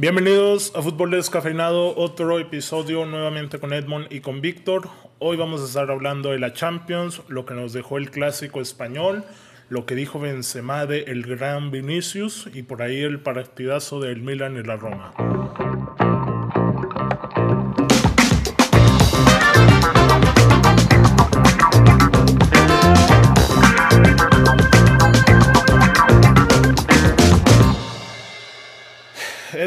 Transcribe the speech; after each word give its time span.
Bienvenidos 0.00 0.72
a 0.76 0.82
Fútbol 0.82 1.10
Descafeinado, 1.10 1.96
otro 1.96 2.38
episodio 2.38 3.04
nuevamente 3.04 3.58
con 3.58 3.72
Edmond 3.72 4.06
y 4.12 4.20
con 4.20 4.40
Víctor. 4.40 4.88
Hoy 5.18 5.36
vamos 5.36 5.60
a 5.60 5.64
estar 5.64 5.90
hablando 5.90 6.30
de 6.30 6.38
la 6.38 6.52
Champions, 6.52 7.20
lo 7.26 7.44
que 7.44 7.54
nos 7.54 7.72
dejó 7.72 7.98
el 7.98 8.12
clásico 8.12 8.60
español, 8.60 9.24
lo 9.68 9.86
que 9.86 9.96
dijo 9.96 10.20
Benzema 10.20 10.86
de 10.86 11.00
el 11.08 11.24
gran 11.24 11.72
Vinicius 11.72 12.48
y 12.54 12.62
por 12.62 12.80
ahí 12.80 13.00
el 13.00 13.18
partidazo 13.18 13.98
del 13.98 14.22
Milan 14.22 14.56
y 14.56 14.62
la 14.62 14.76
Roma. 14.76 15.67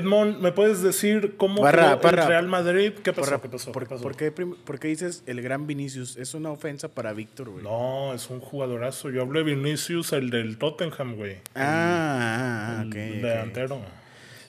Edmond, 0.02 0.39
¿me 0.39 0.52
puedes 0.52 0.81
decir 0.81 1.36
cómo 1.38 1.61
Barra, 1.61 1.97
quedó 1.99 2.09
el. 2.09 2.27
Real 2.27 2.48
Madrid? 2.48 2.94
¿Qué 3.03 3.13
pasó? 3.13 3.21
Porra, 3.30 3.41
¿Qué 3.41 3.49
pasó? 3.49 3.71
¿Por, 3.71 3.84
¿Qué 3.84 3.89
pasó? 3.89 4.03
por 4.03 4.16
qué, 4.16 4.31
prim- 4.31 4.55
por 4.66 4.80
qué 4.80 4.88
dices 4.89 5.23
el 5.27 5.41
gran 5.41 5.67
Vinicius? 5.67 6.17
Es 6.17 6.34
una 6.34 6.49
ofensa 6.52 6.89
para 6.89 7.13
Víctor, 7.13 7.49
güey. 7.49 7.63
No, 7.63 8.13
es 8.13 8.29
un 8.29 8.40
jugadorazo. 8.40 9.09
Yo 9.09 9.21
hablo 9.21 9.40
de 9.43 9.45
Vinicius, 9.55 10.13
el 10.13 10.29
del 10.29 10.57
Tottenham, 10.57 11.16
güey. 11.16 11.38
Ah, 11.55 12.79
ah, 12.81 12.84
ok, 12.88 12.95
El 12.95 13.17
ok. 13.17 13.21
delantero. 13.23 13.81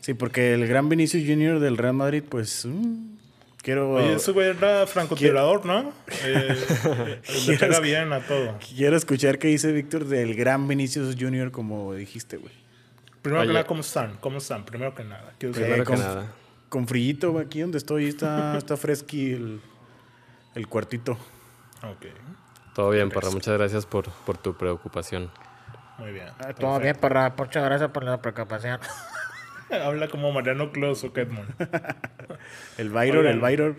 Sí, 0.01 0.15
porque 0.15 0.55
el 0.55 0.67
gran 0.67 0.89
Vinicius 0.89 1.23
Junior 1.27 1.61
del 1.61 1.77
Real 1.77 1.95
Madrid, 1.95 2.25
pues. 2.29 2.65
mm, 2.67 3.15
quiero. 3.63 3.93
Oye, 3.95 4.15
ese 4.15 4.33
güey 4.33 4.49
era 4.49 4.87
francotirador, 4.87 5.65
¿no? 5.65 5.93
Eh, 6.25 6.57
eh, 6.87 7.21
le 7.47 7.57
pega 7.59 7.79
bien 7.81 8.13
a 8.13 8.21
todo. 8.21 8.59
Quiero 8.77 8.97
escuchar 8.97 9.39
qué 9.39 9.49
dice 9.49 9.71
Víctor 9.71 10.07
del 10.07 10.35
gran 10.35 10.67
Vinicius 10.67 11.15
Junior, 11.19 11.53
como 11.53 11.95
dijiste, 11.95 12.37
güey. 12.39 12.53
Primero 13.23 13.43
que 13.43 13.49
Oye. 13.49 13.55
nada, 13.55 13.67
¿cómo 13.67 13.81
están? 13.81 14.17
¿Cómo 14.21 14.39
están? 14.39 14.65
Primero 14.65 14.95
que 14.95 15.05
nada. 15.05 15.33
Quiero. 15.39 15.55
Primero 15.55 15.85
que 15.85 15.91
con, 15.91 15.99
nada. 16.01 16.33
Con 16.69 16.89
frillito, 16.89 17.39
aquí 17.39 17.61
donde 17.61 17.79
estoy 17.79 18.07
está, 18.09 18.57
está 18.59 18.77
fresqui 18.77 19.33
el, 19.33 19.61
el 20.55 20.67
cuartito. 20.69 21.13
Ok, 21.83 22.07
Todo 22.75 22.91
bien, 22.91 23.11
Parra. 23.11 23.31
Muchas 23.31 23.57
gracias 23.59 23.87
por, 23.87 24.11
por 24.11 24.39
tu 24.39 24.55
preocupación. 24.55 25.31
muy 25.99 26.13
bien. 26.13 26.29
Ah, 26.39 26.53
Todo 26.53 26.79
bien, 26.81 26.97
para 26.97 27.31
muchas 27.31 27.65
gracias 27.65 27.91
por 27.91 28.05
la 28.05 28.21
preocupación. 28.21 28.81
Habla 29.71 30.09
como 30.09 30.31
Mariano 30.33 30.71
Clos 30.73 31.03
o 31.05 31.13
Kedmon. 31.13 31.47
El 32.79 32.91
Byron, 32.91 33.27
el 33.27 33.41
Byron. 33.41 33.77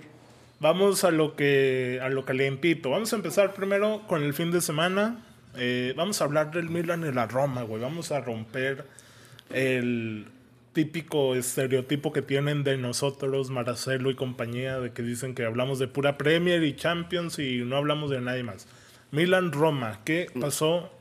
Vamos 0.60 1.04
a 1.04 1.12
lo 1.12 1.36
que 1.36 2.00
a 2.02 2.10
lo 2.10 2.26
calientito. 2.26 2.90
Vamos 2.90 3.12
a 3.14 3.16
empezar 3.18 3.54
primero 3.54 4.02
con 4.08 4.24
el 4.24 4.34
fin 4.34 4.50
de 4.52 4.62
semana. 4.62 5.24
Eh, 5.56 5.94
vamos 5.96 6.22
a 6.22 6.24
hablar 6.26 6.52
del 6.52 6.70
Milan 6.70 7.06
y 7.06 7.12
la 7.12 7.28
Roma, 7.28 7.62
güey. 7.64 7.82
Vamos 7.82 8.12
a 8.12 8.22
romper 8.22 8.88
el 9.54 10.26
típico 10.74 11.36
estereotipo 11.36 12.12
que 12.12 12.22
tienen 12.22 12.64
de 12.64 12.78
nosotros, 12.78 13.50
Maracelo 13.52 14.10
y 14.10 14.16
compañía, 14.16 14.80
de 14.80 14.92
que 14.92 15.04
dicen 15.04 15.36
que 15.36 15.46
hablamos 15.46 15.80
de 15.80 15.88
pura 15.88 16.18
Premier 16.18 16.64
y 16.64 16.76
Champions 16.76 17.38
y 17.40 17.60
no 17.60 17.78
hablamos 17.78 18.10
de 18.10 18.22
nadie 18.22 18.44
más. 18.44 18.68
Milan-Roma, 19.12 20.00
¿qué 20.06 20.28
pasó 20.42 20.92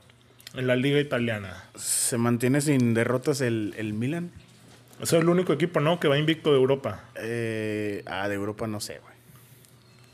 en 0.54 0.66
la 0.66 0.76
liga 0.76 1.00
italiana? 1.00 1.64
Se 1.76 2.18
mantiene 2.18 2.60
sin 2.60 2.92
derrotas 2.92 3.40
el, 3.40 3.74
el 3.78 3.94
Milan. 3.94 4.30
Es 5.00 5.12
el 5.14 5.28
único 5.28 5.52
equipo, 5.54 5.80
¿no? 5.80 5.98
Que 5.98 6.08
va 6.08 6.18
invicto 6.18 6.50
de 6.52 6.58
Europa. 6.58 7.04
Eh, 7.16 8.02
ah, 8.06 8.28
de 8.28 8.34
Europa 8.34 8.66
no 8.66 8.78
sé, 8.80 8.98
güey. 9.00 9.12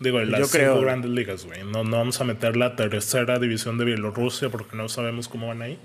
Digo, 0.00 0.20
en 0.20 0.30
las 0.30 0.40
Yo 0.40 0.46
cinco 0.46 0.58
creo- 0.58 0.80
grandes 0.80 1.10
ligas, 1.10 1.44
güey. 1.44 1.64
No, 1.64 1.82
no 1.82 1.96
vamos 1.96 2.20
a 2.20 2.24
meter 2.24 2.56
la 2.56 2.76
tercera 2.76 3.40
división 3.40 3.76
de 3.78 3.84
Bielorrusia 3.84 4.48
porque 4.48 4.76
no 4.76 4.88
sabemos 4.88 5.28
cómo 5.28 5.48
van 5.48 5.60
ahí. 5.62 5.78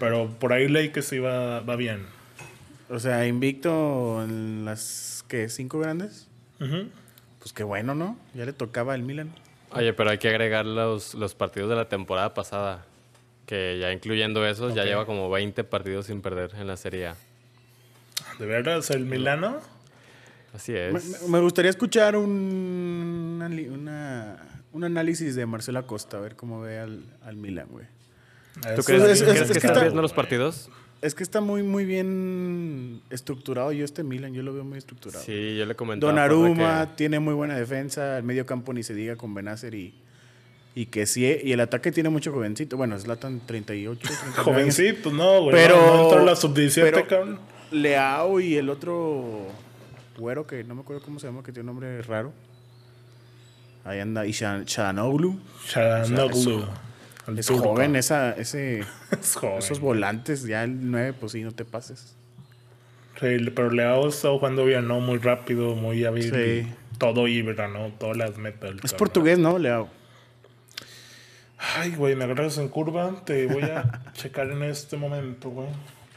Pero 0.00 0.28
por 0.38 0.52
ahí 0.52 0.68
leí 0.68 0.90
que 0.90 1.02
sí 1.02 1.18
va, 1.18 1.60
va 1.60 1.76
bien. 1.76 2.04
O 2.88 2.98
sea, 3.00 3.26
invicto 3.26 4.22
en 4.22 4.64
las 4.64 5.24
que 5.28 5.48
cinco 5.48 5.78
grandes. 5.78 6.28
Pues 6.58 7.52
qué 7.52 7.64
bueno, 7.64 7.94
¿no? 7.94 8.18
Ya 8.34 8.44
le 8.44 8.52
tocaba 8.52 8.94
al 8.94 9.02
Milan. 9.02 9.30
Oye, 9.72 9.92
pero 9.92 10.10
hay 10.10 10.18
que 10.18 10.28
agregar 10.28 10.64
los, 10.66 11.14
los 11.14 11.34
partidos 11.34 11.68
de 11.68 11.76
la 11.76 11.88
temporada 11.88 12.32
pasada. 12.34 12.84
Que 13.46 13.78
ya 13.80 13.92
incluyendo 13.92 14.44
esos, 14.46 14.74
ya 14.74 14.84
lleva 14.84 15.06
como 15.06 15.30
20 15.30 15.62
partidos 15.64 16.06
sin 16.06 16.20
perder 16.20 16.52
en 16.58 16.66
la 16.66 16.76
Serie 16.76 17.08
A. 17.08 17.16
¿De 18.40 18.46
veras 18.46 18.90
el 18.90 19.04
Milano? 19.04 19.58
Así 20.54 20.74
es. 20.74 21.22
me- 21.22 21.28
me 21.28 21.40
gustaría 21.40 21.70
escuchar 21.70 22.16
un, 22.16 23.40
una- 23.72 24.36
un 24.72 24.84
análisis 24.84 25.36
de 25.36 25.46
Marcelo 25.46 25.78
Acosta, 25.78 26.16
a 26.16 26.20
ver 26.20 26.34
cómo 26.34 26.60
ve 26.60 26.78
al, 26.78 27.04
al 27.24 27.36
Milan, 27.36 27.68
güey. 27.70 27.86
¿Tú 28.76 28.82
crees, 28.82 29.02
es- 29.02 29.10
es- 29.10 29.20
bien 29.20 29.28
es- 29.28 29.34
crees 29.34 29.40
es 29.42 29.46
que 29.48 29.52
que 29.52 29.58
están 29.58 29.70
está- 29.72 29.80
viendo 29.82 30.02
los 30.02 30.12
partidos? 30.12 30.68
Es 31.02 31.14
que 31.14 31.22
está 31.22 31.40
muy, 31.42 31.62
muy 31.62 31.84
bien 31.84 33.02
estructurado. 33.10 33.70
Yo 33.70 33.84
este 33.84 34.02
Milan, 34.02 34.32
yo 34.32 34.42
lo 34.42 34.54
veo 34.54 34.64
muy 34.64 34.78
estructurado. 34.78 35.22
Sí, 35.24 35.56
yo 35.56 35.66
le 35.66 35.74
comentaba. 35.74 36.10
Donnarumma 36.10 36.86
que- 36.88 36.96
tiene 36.96 37.20
muy 37.20 37.34
buena 37.34 37.54
defensa, 37.56 38.16
el 38.18 38.24
medio 38.24 38.46
campo 38.46 38.72
ni 38.72 38.82
se 38.82 38.94
diga 38.94 39.14
con 39.16 39.34
Benacer 39.34 39.74
y, 39.74 39.94
y 40.74 40.86
que 40.86 41.04
sí, 41.06 41.26
y 41.44 41.52
el 41.52 41.60
ataque 41.60 41.92
tiene 41.92 42.08
mucho 42.08 42.32
jovencito. 42.32 42.76
Bueno, 42.78 42.98
Zlatan 42.98 43.40
38, 43.46 44.00
39 44.00 44.32
años. 44.34 44.44
Jovencito, 44.44 45.12
no, 45.12 45.42
güey. 45.42 45.54
Pero- 45.54 45.76
no, 45.76 46.04
entró 46.04 46.24
la 46.24 46.34
sub-17, 46.34 46.82
pero- 46.82 47.06
cabrón. 47.06 47.38
Leao 47.70 48.40
y 48.40 48.56
el 48.56 48.70
otro 48.70 49.48
güero 50.16 50.46
que 50.46 50.64
no 50.64 50.74
me 50.74 50.80
acuerdo 50.80 51.02
cómo 51.02 51.18
se 51.20 51.26
llama, 51.26 51.42
que 51.42 51.52
tiene 51.52 51.68
un 51.68 51.76
nombre 51.76 52.00
raro. 52.02 52.32
Ahí 53.84 54.00
anda, 54.00 54.26
y 54.26 54.30
Shan- 54.32 54.64
Chanoglu. 54.64 55.38
Es 57.36 57.48
joven 57.50 57.96
esa, 57.96 58.32
ese, 58.32 58.80
Es 59.20 59.34
joven. 59.34 59.58
esos 59.58 59.80
volantes, 59.80 60.44
ya 60.44 60.64
el 60.64 60.90
9, 60.90 61.14
pues 61.14 61.32
sí, 61.32 61.42
no 61.42 61.52
te 61.52 61.64
pases. 61.64 62.14
Sí, 63.18 63.38
pero 63.54 63.70
Leao 63.70 64.08
está 64.08 64.28
jugando 64.28 64.64
bien, 64.64 64.86
¿no? 64.86 65.00
Muy 65.00 65.18
rápido, 65.18 65.74
muy 65.74 66.04
hábil. 66.04 66.30
Sí. 66.32 66.72
Todo 66.98 67.26
híbrida, 67.28 67.66
¿no? 67.68 67.88
Todas 67.98 68.16
las 68.16 68.36
metas. 68.36 68.72
Es 68.84 68.92
portugués, 68.92 69.38
¿no, 69.38 69.58
Leao? 69.58 69.88
Ay, 71.58 71.94
güey, 71.94 72.14
me 72.14 72.24
agarras 72.24 72.58
en 72.58 72.68
curva. 72.68 73.22
Te 73.24 73.46
voy 73.46 73.62
a 73.62 74.02
checar 74.12 74.50
en 74.50 74.62
este 74.62 74.96
momento, 74.96 75.50
güey. 75.50 75.68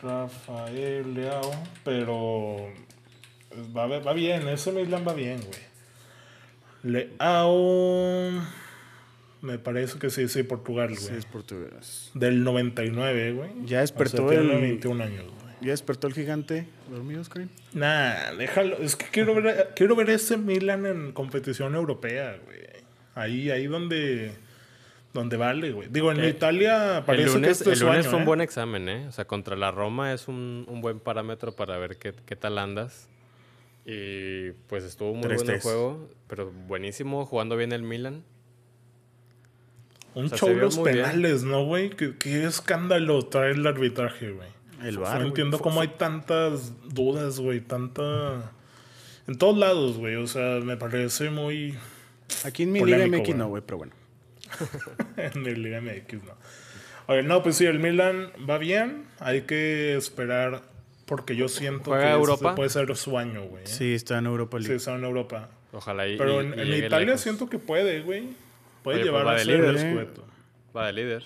Rafael 0.03 1.14
Leao. 1.14 1.52
Pero 1.84 2.68
va, 3.75 3.88
va 3.88 4.14
bien, 4.14 4.48
ese 4.50 4.72
Milan 4.72 5.06
va 5.08 5.14
bien, 5.14 5.40
güey. 5.42 5.69
Leao. 6.84 8.42
Me 9.41 9.57
parece 9.57 9.97
que 10.00 10.09
sí, 10.09 10.27
sí, 10.27 10.44
Portugal, 10.44 10.95
Sí, 10.97 11.07
güey. 11.07 11.19
es 11.19 11.25
portugués. 11.25 12.11
Del 12.13 12.44
99, 12.44 13.31
güey. 13.33 13.50
Ya 13.66 13.79
despertó 13.81 14.25
o 14.25 14.29
sea, 14.29 14.39
tiene 14.39 14.55
el- 14.55 14.61
21 14.61 15.01
años, 15.03 15.23
güey. 15.25 15.39
¿Ya 15.61 15.72
despertó 15.72 16.07
el 16.07 16.13
gigante 16.13 16.67
dormido, 16.89 17.22
Oscar? 17.22 17.47
Nah, 17.73 18.33
déjalo. 18.38 18.77
Es 18.77 18.95
que 18.95 19.05
quiero 19.07 19.35
ver, 19.35 19.69
quiero 19.75 19.95
ver 19.95 20.09
ese 20.09 20.38
Milan 20.38 20.85
en 20.85 21.11
competición 21.11 21.75
europea, 21.75 22.38
güey. 22.45 22.59
Ahí, 23.16 23.50
ahí 23.51 23.67
donde, 23.67 24.31
donde 25.13 25.35
vale, 25.38 25.71
güey. 25.73 25.89
Digo, 25.89 26.11
en 26.13 26.23
Italia 26.23 27.00
El 27.00 27.03
parece 27.03 27.25
que 27.25 27.33
lunes, 27.33 27.51
este 27.59 27.73
el 27.73 27.79
lunes 27.79 27.97
año, 28.00 28.09
fue 28.09 28.17
un 28.17 28.23
¿eh? 28.23 28.25
buen 28.25 28.41
examen, 28.41 28.88
¿eh? 28.89 29.06
O 29.07 29.11
sea, 29.11 29.25
contra 29.25 29.56
la 29.57 29.71
Roma 29.71 30.13
es 30.13 30.27
un, 30.29 30.66
un 30.69 30.79
buen 30.81 31.00
parámetro 31.01 31.53
para 31.53 31.77
ver 31.77 31.97
qué, 31.97 32.13
qué 32.25 32.35
tal 32.38 32.57
andas. 32.57 33.09
Y 33.85 34.51
pues 34.67 34.83
estuvo 34.83 35.13
muy 35.13 35.27
bueno 35.27 35.41
el 35.41 35.47
3-3. 35.59 35.61
juego, 35.61 36.09
pero 36.27 36.51
buenísimo, 36.51 37.25
jugando 37.25 37.57
bien 37.57 37.71
el 37.71 37.83
Milan. 37.83 38.23
Un 40.16 40.25
O 40.25 40.30
sea, 40.30 40.38
show 40.38 40.53
los 40.53 40.75
bien. 40.81 40.96
penales, 40.97 41.44
¿no, 41.44 41.66
güey? 41.66 41.90
¿Qué, 41.92 42.16
qué 42.18 42.44
escándalo 42.46 43.22
trae 43.28 43.52
el 43.52 43.66
arbitraje, 43.66 44.31
güey. 44.31 44.47
El 44.84 44.96
No 44.96 45.02
VAR, 45.02 45.18
güey. 45.18 45.28
entiendo 45.28 45.59
cómo 45.59 45.81
hay 45.81 45.90
tantas 45.90 46.74
dudas, 46.94 47.40
güey. 47.40 47.62
Tanta... 47.62 48.52
En 49.28 49.38
todos 49.38 49.58
lados, 49.58 49.98
güey. 49.98 50.16
O 50.16 50.25
sea, 50.28 50.59
me 50.62 50.78
parece 50.78 51.30
muy... 51.30 51.75
Aquí 52.44 52.64
en 52.64 52.72
mi 52.72 52.80
Polémico, 52.80 53.08
Liga 53.18 53.24
MX 53.24 53.36
no, 53.36 53.48
güey, 53.50 53.64
pero 53.66 53.78
bueno. 53.80 53.94
en 55.18 55.46
el 55.46 55.62
Liga 55.64 55.81
MX, 55.81 56.24
no. 56.24 56.34
Oye, 57.08 57.24
no, 57.24 57.42
pues 57.44 57.56
sí, 57.58 57.66
el 57.66 57.80
Milan 57.80 58.31
va 58.50 58.58
bien. 58.58 59.06
Hay 59.19 59.42
que 59.42 59.96
esperar 59.96 60.64
porque 61.06 61.36
yo 61.36 61.48
siento 61.50 61.86
¿Juega 61.92 62.06
que 62.08 62.12
Europa? 62.14 62.50
este 62.50 62.56
puede 62.56 62.69
ser 62.69 62.96
su 62.96 63.18
año, 63.18 63.44
güey. 63.46 63.64
¿eh? 63.64 63.68
Sí, 63.68 63.94
está 63.96 64.18
en 64.19 64.28
Europa 64.28 64.57
Sí, 64.62 64.72
está 64.74 64.95
en 64.95 65.04
Europa. 65.04 65.50
Ojalá 65.72 66.07
y, 66.07 66.18
Pero 66.18 66.42
y- 66.42 66.45
en, 66.45 66.57
y 66.57 66.62
en 66.62 66.68
llegue 66.68 66.88
Italia 66.88 67.06
lejos. 67.07 67.22
siento 67.22 67.50
que 67.50 67.57
puede, 67.60 68.01
güey. 68.01 68.30
Puede 68.84 69.02
Oye, 69.02 69.12
pues 69.12 69.22
llevar 69.22 69.28
va 69.28 69.31
a 69.31 69.36
de 69.36 69.46
ser 69.46 69.60
líder, 69.60 69.86
¿eh? 70.04 70.08
Va 70.76 70.86
de 70.88 70.94
líder. 70.94 71.24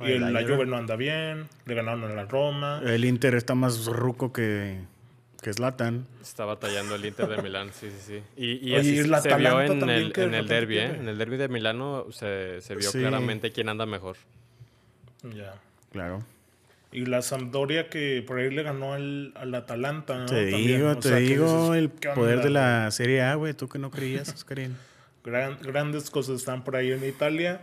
Y 0.00 0.12
el- 0.12 0.32
la 0.32 0.42
Juve 0.42 0.66
no 0.66 0.76
anda 0.76 0.96
bien. 0.96 1.48
Le 1.66 1.74
ganaron 1.74 2.04
a 2.04 2.14
la 2.14 2.24
Roma. 2.24 2.80
El 2.84 3.04
Inter 3.04 3.34
está 3.34 3.54
más 3.54 3.84
ruco 3.86 4.32
que, 4.32 4.80
que 5.42 5.52
Zlatan. 5.52 6.06
Está 6.22 6.44
batallando 6.46 6.94
el 6.94 7.04
Inter 7.04 7.28
de 7.28 7.42
Milán, 7.42 7.70
sí, 7.72 7.90
sí, 7.90 7.98
sí. 8.06 8.22
Y, 8.36 8.52
y 8.68 8.72
Oye, 8.72 8.80
así 8.80 8.88
y 8.90 8.96
se 9.20 9.36
vio 9.36 9.60
en 9.60 9.90
el, 9.90 10.12
que 10.12 10.22
de 10.22 10.26
en 10.28 10.34
el 10.34 10.46
derby, 10.48 10.78
¿eh? 10.78 10.84
En 10.86 11.08
el 11.08 11.18
derby 11.18 11.36
de 11.36 11.48
Milano 11.48 12.06
se, 12.10 12.60
se 12.62 12.74
vio 12.76 12.90
Sí. 12.90 12.98
claramente 13.00 13.52
quién 13.52 13.68
anda 13.68 13.84
mejor. 13.86 14.16
Ya. 15.34 15.54
Claro. 15.92 16.24
Y 16.92 17.04
la 17.06 17.22
Sampdoria 17.22 17.88
que 17.88 18.24
por 18.26 18.38
ahí 18.38 18.50
le 18.50 18.62
ganó 18.62 18.94
al, 18.94 19.32
al 19.36 19.54
Atalanta, 19.54 20.18
¿no? 20.18 20.26
Te 20.26 20.50
También, 20.50 20.66
digo, 20.78 20.90
o 20.90 20.96
te 20.96 21.08
sea, 21.08 21.16
digo 21.18 21.72
dices, 21.74 21.76
el 21.84 21.90
¿qué 22.00 22.08
poder 22.10 22.36
onda, 22.38 22.44
de 22.44 22.50
la 22.50 22.90
Serie 22.90 23.22
A, 23.22 23.34
güey. 23.34 23.52
Tú 23.54 23.68
que 23.68 23.78
no 23.78 23.90
creías, 23.90 24.32
Oscarín. 24.32 24.76
Gran- 25.24 25.58
grandes 25.60 26.10
cosas 26.10 26.36
están 26.36 26.64
por 26.64 26.76
ahí 26.76 26.92
en 26.92 27.04
Italia. 27.04 27.60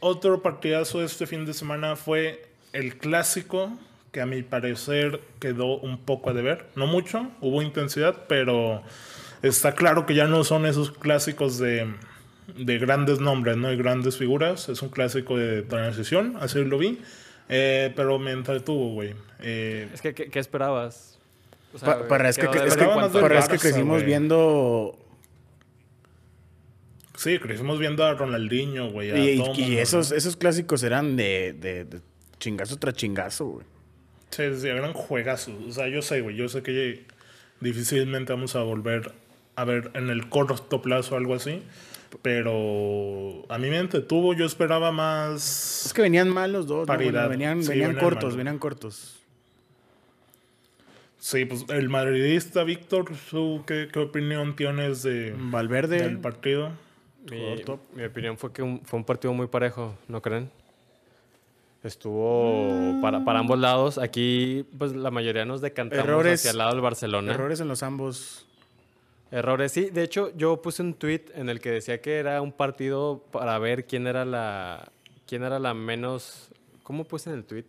Otro 0.00 0.42
partidazo 0.42 1.00
de 1.00 1.06
este 1.06 1.26
fin 1.26 1.44
de 1.44 1.54
semana 1.54 1.96
fue 1.96 2.46
el 2.72 2.96
clásico 2.96 3.72
que 4.10 4.20
a 4.20 4.26
mi 4.26 4.42
parecer 4.42 5.20
quedó 5.38 5.76
un 5.78 5.98
poco 5.98 6.30
a 6.30 6.32
deber. 6.32 6.66
No 6.74 6.86
mucho, 6.86 7.30
hubo 7.40 7.62
intensidad, 7.62 8.24
pero 8.28 8.82
está 9.42 9.74
claro 9.74 10.06
que 10.06 10.14
ya 10.14 10.26
no 10.26 10.44
son 10.44 10.66
esos 10.66 10.90
clásicos 10.90 11.58
de, 11.58 11.86
de 12.56 12.78
grandes 12.78 13.20
nombres, 13.20 13.56
¿no? 13.56 13.72
Y 13.72 13.76
grandes 13.76 14.16
figuras. 14.18 14.68
Es 14.68 14.82
un 14.82 14.88
clásico 14.88 15.36
de 15.36 15.62
transición, 15.62 16.36
así 16.40 16.62
lo 16.64 16.78
vi. 16.78 17.00
Eh, 17.48 17.92
pero 17.96 18.18
me 18.18 18.32
entretuvo, 18.32 18.92
güey. 18.94 19.14
Eh, 19.40 19.88
Es 19.92 20.00
que, 20.00 20.14
¿qué, 20.14 20.30
qué 20.30 20.38
esperabas? 20.38 21.18
O 21.74 21.78
Pa- 21.78 22.06
para 22.08 22.28
es 22.28 22.36
que, 22.36 22.46
es 22.46 22.50
que- 22.76 23.58
crecimos 23.58 24.02
viendo 24.04 24.98
sí, 27.22 27.38
crecimos 27.38 27.78
viendo 27.78 28.04
a 28.04 28.14
Ronaldinho, 28.14 28.90
güey. 28.90 29.10
a 29.10 29.18
y, 29.18 29.42
y 29.56 29.78
esos, 29.78 30.10
¿no? 30.10 30.16
esos 30.16 30.36
clásicos 30.36 30.82
eran 30.82 31.16
de, 31.16 31.54
de, 31.58 31.84
de 31.84 32.00
chingazo 32.38 32.76
tras 32.76 32.94
chingazo, 32.94 33.46
güey. 33.46 33.66
Sí, 34.30 34.44
sí, 34.56 34.68
eran 34.68 34.92
juegazos. 34.92 35.54
O 35.68 35.72
sea, 35.72 35.88
yo 35.88 36.02
sé, 36.02 36.22
güey. 36.22 36.36
Yo 36.36 36.48
sé 36.48 36.62
que 36.62 37.04
difícilmente 37.60 38.32
vamos 38.32 38.56
a 38.56 38.62
volver 38.62 39.12
a 39.56 39.64
ver 39.64 39.90
en 39.94 40.08
el 40.08 40.28
corto 40.28 40.80
plazo 40.82 41.16
algo 41.16 41.34
así. 41.34 41.62
Pero 42.22 43.44
a 43.48 43.58
mí 43.58 43.70
me 43.70 43.78
entretuvo. 43.78 44.34
Yo 44.34 44.46
esperaba 44.46 44.90
más. 44.90 45.86
Es 45.86 45.92
que 45.92 46.02
venían 46.02 46.28
mal 46.28 46.52
los 46.52 46.66
dos, 46.66 46.80
¿no? 46.80 46.86
Paridad. 46.86 47.12
Bueno, 47.12 47.28
venían, 47.30 47.62
Sí, 47.62 47.68
venían 47.68 47.90
venían 47.90 48.04
cortos, 48.04 48.36
venían 48.36 48.58
cortos. 48.58 49.18
Sí, 51.18 51.44
pues 51.44 51.66
el 51.68 51.88
madridista, 51.88 52.64
Víctor, 52.64 53.12
¿tú 53.30 53.62
qué, 53.64 53.88
qué 53.92 54.00
opinión 54.00 54.56
tienes 54.56 55.04
de, 55.04 55.32
Valverde, 55.38 55.98
del 55.98 56.18
partido? 56.18 56.72
Mi, 57.30 57.62
mi 57.94 58.04
opinión 58.04 58.36
fue 58.36 58.52
que 58.52 58.62
un- 58.62 58.80
fue 58.84 58.98
un 58.98 59.04
partido 59.04 59.32
muy 59.32 59.46
parejo, 59.46 59.94
¿no 60.08 60.20
creen? 60.20 60.50
Estuvo 61.82 63.00
para, 63.00 63.24
para 63.24 63.40
ambos 63.40 63.58
lados. 63.58 63.98
Aquí, 63.98 64.64
pues 64.78 64.94
la 64.94 65.10
mayoría 65.10 65.44
nos 65.44 65.60
decantamos 65.60 66.04
Errores- 66.06 66.40
hacia 66.40 66.52
el 66.52 66.58
lado 66.58 66.70
del 66.72 66.80
Barcelona. 66.80 67.32
errores 67.32 67.58
en 67.60 67.68
los 67.68 67.82
ambos. 67.82 68.46
Errores, 69.32 69.72
sí. 69.72 69.90
De 69.90 70.02
hecho, 70.04 70.30
yo 70.36 70.62
puse 70.62 70.82
un 70.82 70.94
tweet 70.94 71.22
en 71.34 71.48
el 71.48 71.60
que 71.60 71.70
decía 71.70 72.00
que 72.00 72.18
era 72.18 72.40
un 72.40 72.52
partido 72.52 73.24
para 73.32 73.58
ver 73.58 73.86
quién 73.86 74.06
era 74.06 74.24
la, 74.24 74.90
quién 75.26 75.42
era 75.42 75.58
la 75.58 75.74
menos. 75.74 76.50
¿Cómo 76.84 77.04
puse 77.04 77.30
en 77.30 77.36
el 77.36 77.44
tweet? 77.44 77.64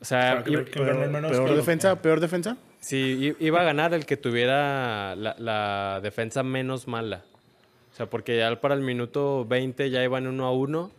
O 0.00 0.04
sea, 0.04 0.42
iba- 0.46 0.64
Peor, 0.64 1.08
menos 1.08 1.30
peor 1.30 1.44
peor. 1.46 1.56
defensa, 1.56 2.02
peor 2.02 2.20
defensa. 2.20 2.56
sí, 2.80 3.34
iba 3.40 3.60
a 3.60 3.64
ganar 3.64 3.94
el 3.94 4.04
que 4.04 4.16
tuviera 4.16 5.16
la, 5.16 5.34
la 5.38 6.00
defensa 6.02 6.42
menos 6.42 6.86
mala. 6.86 7.24
O 7.98 8.00
sea, 8.00 8.06
porque 8.08 8.36
ya 8.38 8.60
para 8.60 8.76
el 8.76 8.80
minuto 8.82 9.44
20 9.44 9.90
ya 9.90 10.04
iban 10.04 10.28
uno 10.28 10.46
a 10.46 10.52
uno 10.52 10.92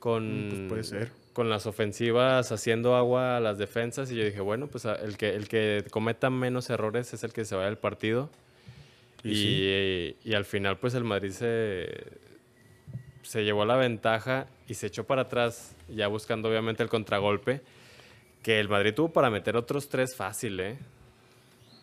con, 0.00 0.48
Pues 0.68 0.68
puede 0.68 0.84
ser. 0.84 1.12
con 1.32 1.48
las 1.48 1.66
ofensivas 1.66 2.50
haciendo 2.50 2.96
agua 2.96 3.36
a 3.36 3.40
las 3.40 3.56
defensas. 3.56 4.10
Y 4.10 4.16
yo 4.16 4.24
dije, 4.24 4.40
bueno, 4.40 4.66
pues 4.66 4.84
a- 4.84 4.96
el 4.96 5.16
que, 5.16 5.34
el 5.36 5.46
que 5.46 5.84
cometa 5.92 6.28
menos 6.28 6.68
errores 6.68 7.14
es 7.14 7.22
el 7.22 7.32
que 7.32 7.44
se 7.44 7.54
vaya 7.54 7.66
del 7.68 7.78
partido. 7.78 8.30
Y 9.22 9.30
Y, 9.30 9.34
sí. 9.36 10.16
y 10.30 10.34
al 10.34 10.44
final, 10.44 10.76
pues 10.78 10.94
el 10.94 11.04
Madrid 11.04 11.30
se, 11.30 11.88
se 13.22 13.44
llevó 13.44 13.64
la 13.64 13.76
ventaja 13.76 14.48
y 14.66 14.74
se 14.74 14.88
echó 14.88 15.04
para 15.04 15.22
atrás, 15.22 15.76
ya 15.88 16.08
buscando 16.08 16.48
obviamente 16.48 16.82
el 16.82 16.88
contragolpe. 16.88 17.60
Que 18.42 18.58
el 18.58 18.68
Madrid 18.68 18.92
tuvo 18.94 19.12
para 19.12 19.30
meter 19.30 19.56
otros 19.56 19.88
tres 19.88 20.16
fácil, 20.16 20.58
¿eh? 20.58 20.78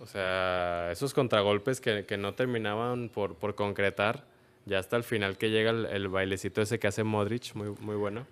O 0.02 0.08
sea, 0.08 0.92
esos 0.92 1.14
contragolpes 1.14 1.80
que, 1.80 2.04
que 2.06 2.18
no 2.18 2.34
terminaban 2.34 3.08
por, 3.10 3.36
por 3.36 3.56
concretar, 3.56 4.26
ya 4.68 4.80
hasta 4.80 4.98
el 4.98 5.04
final 5.04 5.38
que 5.38 5.50
llega 5.50 5.72
el, 5.72 5.86
el 5.86 6.08
bailecito 6.08 6.62
ese 6.62 6.78
que 6.78 6.88
hace 6.88 7.04
Modric, 7.04 7.56
muy, 7.56 7.70
muy 7.80 7.96
bueno. 7.96 8.28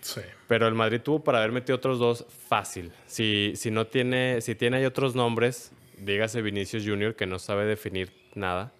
Sí. 0.00 0.20
Pero 0.46 0.68
el 0.68 0.74
Madrid 0.74 1.00
tuvo 1.00 1.24
para 1.24 1.38
haber 1.38 1.50
metido 1.50 1.76
otros 1.76 1.98
dos 1.98 2.26
fácil. 2.48 2.92
Si, 3.06 3.54
si 3.56 3.70
no 3.70 3.86
tiene, 3.86 4.40
si 4.40 4.54
tiene 4.54 4.76
ahí 4.76 4.84
otros 4.84 5.16
nombres, 5.16 5.72
dígase 5.98 6.42
Vinicius 6.42 6.84
Junior 6.86 7.16
que 7.16 7.26
no 7.26 7.38
sabe 7.38 7.64
definir 7.64 8.12
nada. 8.34 8.72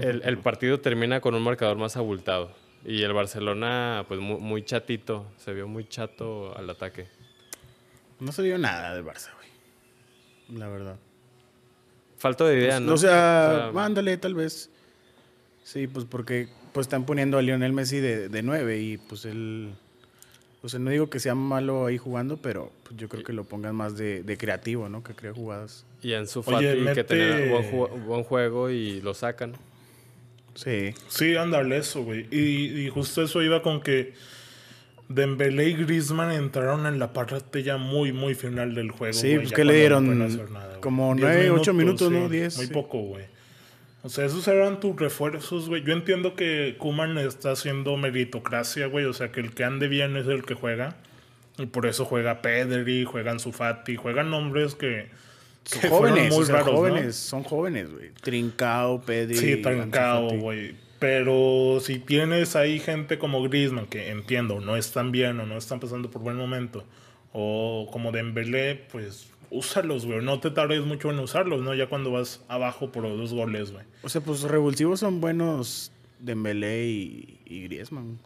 El, 0.00 0.22
el 0.24 0.38
partido 0.38 0.80
termina 0.80 1.20
con 1.20 1.34
un 1.34 1.42
marcador 1.42 1.76
más 1.76 1.96
abultado. 1.96 2.52
Y 2.84 3.02
el 3.02 3.12
Barcelona, 3.12 4.06
pues 4.08 4.18
muy, 4.20 4.40
muy 4.40 4.64
chatito, 4.64 5.26
se 5.36 5.52
vio 5.52 5.68
muy 5.68 5.86
chato 5.86 6.56
al 6.56 6.70
ataque. 6.70 7.08
No 8.18 8.32
se 8.32 8.42
vio 8.42 8.56
nada 8.58 8.94
del 8.94 9.04
Barça, 9.04 9.28
güey. 9.36 10.58
La 10.58 10.68
verdad. 10.68 10.96
Falta 12.16 12.44
de 12.46 12.58
idea, 12.58 12.80
¿no? 12.80 12.94
O 12.94 12.96
sea, 12.96 13.52
O 13.54 13.62
sea, 13.64 13.72
mándale 13.72 14.16
tal 14.16 14.34
vez. 14.34 14.70
Sí, 15.64 15.86
pues 15.86 16.04
porque 16.04 16.48
pues 16.72 16.86
están 16.86 17.04
poniendo 17.04 17.38
a 17.38 17.42
Lionel 17.42 17.72
Messi 17.72 17.98
de, 18.00 18.28
de 18.28 18.42
9 18.42 18.78
y 18.80 18.96
pues 18.98 19.24
él... 19.24 19.70
Pues 20.60 20.78
no 20.78 20.90
digo 20.90 21.08
que 21.08 21.20
sea 21.20 21.34
malo 21.34 21.86
ahí 21.86 21.96
jugando, 21.96 22.36
pero 22.36 22.70
pues, 22.82 22.94
yo 22.98 23.08
creo 23.08 23.24
que 23.24 23.32
lo 23.32 23.44
pongan 23.44 23.74
más 23.74 23.96
de, 23.96 24.22
de 24.22 24.36
creativo, 24.36 24.90
¿no? 24.90 25.02
Que 25.02 25.14
crea 25.14 25.32
jugadas. 25.32 25.86
y 26.02 26.12
en 26.12 26.26
su 26.26 26.42
Fati 26.42 26.66
que 26.94 27.02
tenía 27.04 27.50
buen, 27.50 27.72
ju- 27.72 28.04
buen 28.04 28.24
juego 28.24 28.68
y 28.68 29.00
lo 29.00 29.14
sacan. 29.14 29.54
Sí. 30.54 30.92
Sí, 31.08 31.34
ándale 31.36 31.78
eso, 31.78 32.02
güey. 32.04 32.26
Y, 32.30 32.82
y 32.84 32.88
justo 32.90 33.22
eso 33.22 33.42
iba 33.42 33.62
con 33.62 33.80
que 33.80 34.12
Dembélé 35.08 35.70
y 35.70 35.74
Griezmann 35.74 36.30
entraron 36.30 36.84
en 36.86 36.98
la 36.98 37.12
parte 37.14 37.62
ya 37.62 37.78
muy, 37.78 38.12
muy 38.12 38.34
final 38.34 38.74
del 38.74 38.90
juego. 38.90 39.14
Sí, 39.14 39.36
pues, 39.36 39.50
ya 39.50 39.56
¿qué 39.56 39.64
le 39.64 39.72
no 39.72 39.78
dieron? 39.78 40.52
nada. 40.52 40.78
Como 40.80 41.14
Diez 41.14 41.20
nueve, 41.26 41.50
ocho 41.50 41.72
minutos, 41.72 42.12
¿no? 42.12 42.26
sí, 42.28 42.32
Diez, 42.36 42.56
Muy 42.58 42.66
sí. 42.66 42.72
poco, 42.72 42.98
güey. 43.00 43.24
O 44.02 44.08
sea, 44.08 44.24
esos 44.24 44.48
eran 44.48 44.80
tus 44.80 44.96
refuerzos, 44.96 45.68
güey. 45.68 45.82
Yo 45.82 45.92
entiendo 45.92 46.34
que 46.34 46.76
Kuman 46.78 47.18
está 47.18 47.52
haciendo 47.52 47.96
meritocracia, 47.96 48.86
güey. 48.86 49.04
O 49.04 49.12
sea, 49.12 49.30
que 49.30 49.40
el 49.40 49.52
que 49.52 49.64
ande 49.64 49.88
bien 49.88 50.16
es 50.16 50.26
el 50.26 50.44
que 50.44 50.54
juega. 50.54 50.96
Y 51.58 51.66
por 51.66 51.86
eso 51.86 52.06
juega 52.06 52.40
Pedri, 52.40 53.04
juegan 53.04 53.38
Sufati, 53.38 53.96
juegan 53.96 54.30
nombres 54.30 54.74
que, 54.74 55.08
Son 55.64 55.80
que 55.82 55.88
jóvenes, 55.88 56.32
muy 56.32 56.42
o 56.42 56.46
sea, 56.46 56.56
raros, 56.56 56.72
¿no? 56.72 56.78
jóvenes, 56.78 57.16
son 57.16 57.42
jóvenes, 57.42 57.92
güey. 57.92 58.10
Trincao, 58.22 59.02
Pedri. 59.02 59.36
Sí, 59.36 59.56
Fati. 59.56 60.36
güey. 60.38 60.74
Pero 60.98 61.78
si 61.80 61.98
tienes 61.98 62.56
ahí 62.56 62.78
gente 62.78 63.18
como 63.18 63.42
Griezmann, 63.42 63.86
que 63.86 64.10
entiendo, 64.10 64.60
no 64.60 64.76
están 64.76 65.12
bien 65.12 65.40
o 65.40 65.46
no 65.46 65.56
están 65.56 65.80
pasando 65.80 66.10
por 66.10 66.22
buen 66.22 66.36
momento, 66.36 66.84
o 67.32 67.88
como 67.90 68.12
Dembélé, 68.12 68.86
pues 68.90 69.30
úsalos, 69.50 70.06
güey. 70.06 70.22
No 70.22 70.40
te 70.40 70.50
tardes 70.50 70.84
mucho 70.84 71.10
en 71.10 71.18
usarlos, 71.18 71.62
¿no? 71.62 71.74
Ya 71.74 71.88
cuando 71.88 72.10
vas 72.10 72.44
abajo 72.48 72.90
por 72.92 73.04
dos 73.04 73.32
goles, 73.32 73.72
güey. 73.72 73.84
O 74.02 74.08
sea, 74.08 74.20
pues 74.20 74.42
revulsivos 74.42 75.00
son 75.00 75.20
buenos 75.20 75.92
Dembélé 76.18 76.86
y, 76.86 77.40
y 77.44 77.64
Griezmann. 77.64 78.18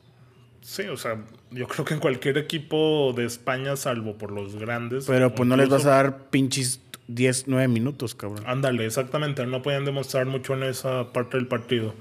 Sí, 0.60 0.82
o 0.84 0.96
sea, 0.96 1.22
yo 1.50 1.68
creo 1.68 1.84
que 1.84 1.94
en 1.94 2.00
cualquier 2.00 2.38
equipo 2.38 3.12
de 3.14 3.26
España, 3.26 3.76
salvo 3.76 4.16
por 4.16 4.30
los 4.32 4.56
grandes. 4.56 5.04
Pero 5.06 5.34
pues 5.34 5.46
no 5.46 5.56
les 5.56 5.68
vas 5.68 5.84
a 5.84 5.90
dar 5.90 6.30
pinches 6.30 6.80
10, 7.08 7.48
9 7.48 7.68
minutos, 7.68 8.14
cabrón. 8.14 8.44
Ándale, 8.46 8.86
exactamente. 8.86 9.46
No 9.46 9.60
podían 9.60 9.84
demostrar 9.84 10.26
mucho 10.26 10.54
en 10.54 10.62
esa 10.62 11.12
parte 11.12 11.36
del 11.36 11.46
partido. 11.48 11.94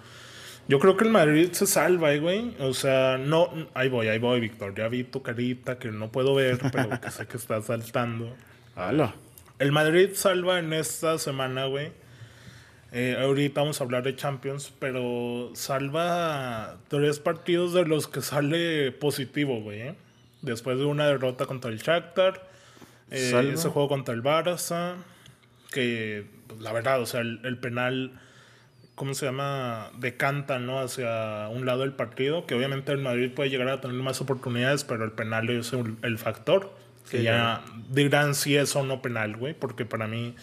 Yo 0.69 0.79
creo 0.79 0.95
que 0.95 1.03
el 1.03 1.09
Madrid 1.09 1.49
se 1.51 1.67
salva, 1.67 2.13
eh, 2.13 2.19
güey. 2.19 2.55
O 2.59 2.73
sea, 2.73 3.17
no. 3.17 3.49
Ahí 3.73 3.89
voy, 3.89 4.07
ahí 4.07 4.19
voy, 4.19 4.39
Víctor. 4.39 4.73
Ya 4.75 4.87
vi 4.87 5.03
tu 5.03 5.21
carita 5.21 5.77
que 5.77 5.91
no 5.91 6.09
puedo 6.09 6.33
ver, 6.33 6.59
pero 6.71 7.01
que 7.01 7.11
sé 7.11 7.27
que 7.27 7.37
estás 7.37 7.65
saltando. 7.65 8.33
El 9.59 9.71
Madrid 9.71 10.09
salva 10.13 10.59
en 10.59 10.73
esta 10.73 11.17
semana, 11.17 11.65
güey. 11.65 11.91
Eh, 12.91 13.17
ahorita 13.19 13.61
vamos 13.61 13.81
a 13.81 13.83
hablar 13.83 14.03
de 14.03 14.15
Champions, 14.15 14.73
pero 14.79 15.51
salva 15.55 16.77
tres 16.89 17.19
partidos 17.19 17.73
de 17.73 17.85
los 17.85 18.07
que 18.07 18.21
sale 18.21 18.91
positivo, 18.91 19.61
güey. 19.61 19.81
¿eh? 19.81 19.95
Después 20.41 20.77
de 20.77 20.85
una 20.85 21.07
derrota 21.07 21.45
contra 21.45 21.71
el 21.71 21.79
Shakhtar, 21.79 22.47
eh, 23.09 23.51
ese 23.53 23.69
juego 23.69 23.87
contra 23.87 24.13
el 24.13 24.21
Barça, 24.21 24.95
que 25.71 26.25
pues, 26.47 26.61
la 26.61 26.71
verdad, 26.71 27.01
o 27.01 27.05
sea, 27.05 27.21
el, 27.21 27.39
el 27.43 27.57
penal, 27.57 28.19
¿cómo 28.95 29.13
se 29.13 29.25
llama? 29.25 29.91
Decanta, 29.97 30.59
¿no? 30.59 30.79
Hacia 30.79 31.47
un 31.49 31.65
lado 31.65 31.81
del 31.81 31.93
partido, 31.93 32.45
que 32.45 32.53
obviamente 32.53 32.91
el 32.91 32.99
Madrid 32.99 33.31
puede 33.33 33.49
llegar 33.49 33.69
a 33.69 33.81
tener 33.81 33.97
más 33.97 34.21
oportunidades, 34.21 34.83
pero 34.83 35.03
el 35.03 35.11
penal 35.11 35.49
es 35.49 35.73
el, 35.73 35.95
el 36.03 36.17
factor. 36.17 36.82
Que 37.09 37.17
Sí, 37.17 37.23
ya 37.23 37.63
dirán 37.89 38.35
si 38.35 38.55
es 38.55 38.75
o 38.75 38.83
no 38.83 39.01
penal, 39.01 39.35
güey, 39.35 39.53
porque 39.53 39.85
para 39.85 40.07
mí 40.07 40.35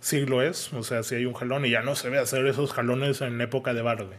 sí 0.00 0.26
lo 0.26 0.42
es. 0.42 0.72
O 0.72 0.82
sea, 0.82 1.02
si 1.02 1.14
hay 1.14 1.24
un 1.24 1.34
jalón 1.34 1.64
y 1.64 1.70
ya 1.70 1.82
no 1.82 1.94
se 1.94 2.10
ve 2.10 2.18
hacer 2.18 2.46
esos 2.46 2.72
jalones 2.72 3.20
en 3.20 3.40
época 3.40 3.72
de 3.72 3.82
bar, 3.82 4.04
güey. 4.04 4.18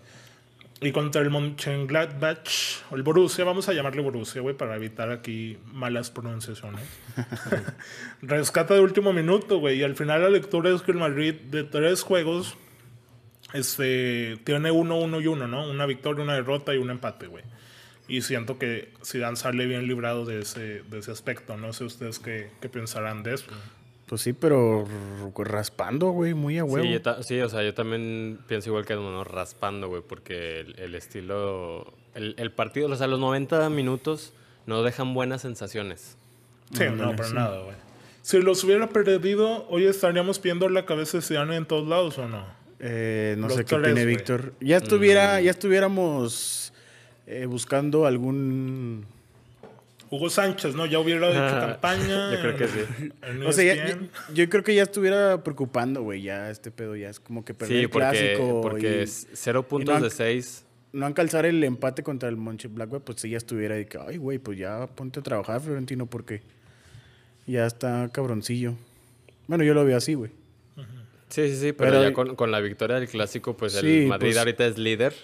Y 0.82 0.92
contra 0.92 1.22
el 1.22 1.30
Mönchengladbach, 1.30 2.84
o 2.92 2.96
el 2.96 3.04
Borussia, 3.04 3.46
vamos 3.46 3.70
a 3.70 3.74
llamarle 3.74 4.02
Borussia, 4.02 4.42
güey, 4.42 4.56
para 4.56 4.76
evitar 4.76 5.12
aquí 5.12 5.58
malas 5.66 6.12
pronunciaciones. 6.12 6.84
Rescata 8.22 8.74
de 8.74 8.82
último 8.82 9.14
minuto, 9.14 9.60
güey, 9.60 9.80
y 9.80 9.84
al 9.84 9.96
final 9.96 10.24
la 10.24 10.30
lectura 10.30 10.72
es 10.72 10.82
que 10.82 10.92
el 10.92 10.98
Madrid 10.98 11.36
de 11.36 11.64
tres 11.64 12.02
juegos 12.02 12.58
este, 13.54 14.38
tiene 14.44 14.72
uno, 14.72 14.98
uno 14.98 15.22
y 15.22 15.28
uno, 15.28 15.48
¿no? 15.48 15.70
Una 15.70 15.86
victoria, 15.86 16.24
una 16.24 16.34
derrota 16.34 16.74
y 16.74 16.80
un 16.80 16.90
empate, 16.90 17.28
güey. 17.28 17.46
Y 18.16 18.22
siento 18.22 18.60
que 18.60 18.90
Zidane 19.04 19.36
sale 19.38 19.66
bien 19.66 19.88
librado 19.88 20.26
de 20.26 20.42
ese, 20.42 20.84
de 20.84 21.00
ese 21.00 21.12
aspecto. 21.12 21.58
No 21.58 21.74
sé 21.74 21.84
ustedes 21.84 22.20
qué, 22.20 22.52
qué 22.62 22.70
pensarán 22.70 23.24
de 23.24 23.34
eso. 23.36 23.46
Pues 24.06 24.22
sí, 24.22 24.34
pero 24.34 24.88
raspando, 25.36 26.12
güey, 26.12 26.34
muy 26.34 26.60
a 26.60 26.64
huevo. 26.64 26.86
Sí, 26.86 26.92
yo 26.92 27.02
ta- 27.02 27.24
sí, 27.24 27.40
o 27.40 27.50
sea, 27.50 27.64
yo 27.64 27.74
también 27.74 28.38
pienso 28.48 28.70
igual 28.70 28.86
que 28.86 28.94
Edmundo, 28.94 29.24
raspando, 29.24 29.88
güey, 29.88 30.04
porque 30.08 30.60
el, 30.60 30.80
el 30.80 30.94
estilo, 30.96 31.92
el, 32.14 32.36
el 32.38 32.52
partido, 32.52 32.88
o 32.90 32.96
sea, 32.96 33.08
los 33.08 33.20
90 33.20 33.68
minutos 33.72 34.34
no 34.68 34.84
dejan 34.84 35.14
buenas 35.16 35.42
sensaciones. 35.42 36.16
Sí, 36.74 36.84
Ándale, 36.84 37.12
no, 37.12 37.16
para 37.16 37.30
sí. 37.30 37.34
nada, 37.36 37.60
güey. 37.64 37.76
Si 38.22 38.40
los 38.40 38.64
hubiera 38.64 38.90
perdido, 38.90 39.66
hoy 39.70 39.86
estaríamos 39.86 40.40
viendo 40.40 40.70
la 40.70 40.86
cabeza 40.86 41.18
de 41.18 41.24
Zidane 41.24 41.56
en 41.56 41.66
todos 41.66 41.88
lados 41.88 42.18
o 42.20 42.28
no. 42.28 42.46
Eh, 42.80 43.36
no 43.40 43.48
Los 43.48 43.56
sé 43.58 43.66
qué 43.66 43.78
tiene. 43.78 44.06
Víctor. 44.06 44.54
Ya 44.60 44.78
estuviera, 44.78 45.42
ya 45.42 45.50
estuviéramos 45.52 46.63
eh, 47.28 47.46
buscando 47.46 48.06
algún. 48.06 49.06
Hugo 50.10 50.30
Sánchez, 50.30 50.76
¿no? 50.76 50.86
Ya 50.86 51.00
hubiera 51.00 51.28
hecho 51.30 51.60
campaña. 51.68 52.32
Yo 52.36 52.40
creo 52.42 52.56
que 52.58 52.68
sí. 52.68 52.80
E 53.24 53.46
O 53.48 53.52
sea, 53.52 53.74
ya- 53.74 53.88
ya- 53.88 54.00
yo 54.34 54.48
creo 54.48 54.64
que 54.64 54.76
ya 54.76 54.84
estuviera 54.84 55.44
preocupando, 55.44 56.04
güey. 56.04 56.22
Ya 56.22 56.52
este 56.52 56.70
pedo 56.70 56.96
ya 56.96 57.10
es 57.10 57.20
como 57.20 57.44
que 57.44 57.56
perder 57.56 57.78
Sí, 57.78 57.84
el 57.86 57.90
porque, 57.90 58.10
clásico. 58.10 58.62
porque 58.62 58.98
y 59.00 59.02
es 59.04 59.28
cero 59.34 59.68
puntos 59.68 59.88
y 59.88 59.90
no 59.90 59.96
han- 59.98 60.04
de 60.04 60.10
seis. 60.12 60.66
no 60.92 61.08
alcanzar 61.08 61.48
el 61.48 61.64
empate 61.64 62.04
contra 62.04 62.30
el 62.30 62.38
Monche 62.38 62.68
Blackwood, 62.68 63.02
pues 63.02 63.22
sí 63.22 63.32
ya 63.32 63.38
estuviera 63.38 63.74
de 63.74 63.88
que, 63.88 63.98
ay, 63.98 64.18
güey, 64.18 64.38
pues 64.38 64.60
ya 64.60 64.86
ponte 64.86 65.20
a 65.20 65.24
trabajar, 65.24 65.60
Florentino, 65.62 66.06
porque 66.06 66.42
ya 67.48 67.66
está 67.66 68.08
cabroncillo. 68.14 68.76
Bueno, 69.48 69.64
yo 69.64 69.74
lo 69.74 69.84
veo 69.84 69.98
así, 69.98 70.14
güey. 70.14 70.30
Sí, 71.30 71.50
sí, 71.50 71.56
sí, 71.56 71.72
pero, 71.74 71.90
Pero- 71.90 72.04
ya 72.04 72.14
con, 72.14 72.36
con 72.36 72.52
la 72.52 72.60
victoria 72.60 72.98
del 73.00 73.08
clásico, 73.10 73.58
pues 73.58 73.74
Sí, 73.74 74.04
el 74.04 74.08
Madrid 74.10 74.28
pues- 74.28 74.38
ahorita 74.38 74.68
es 74.68 74.78
líder. 74.78 75.16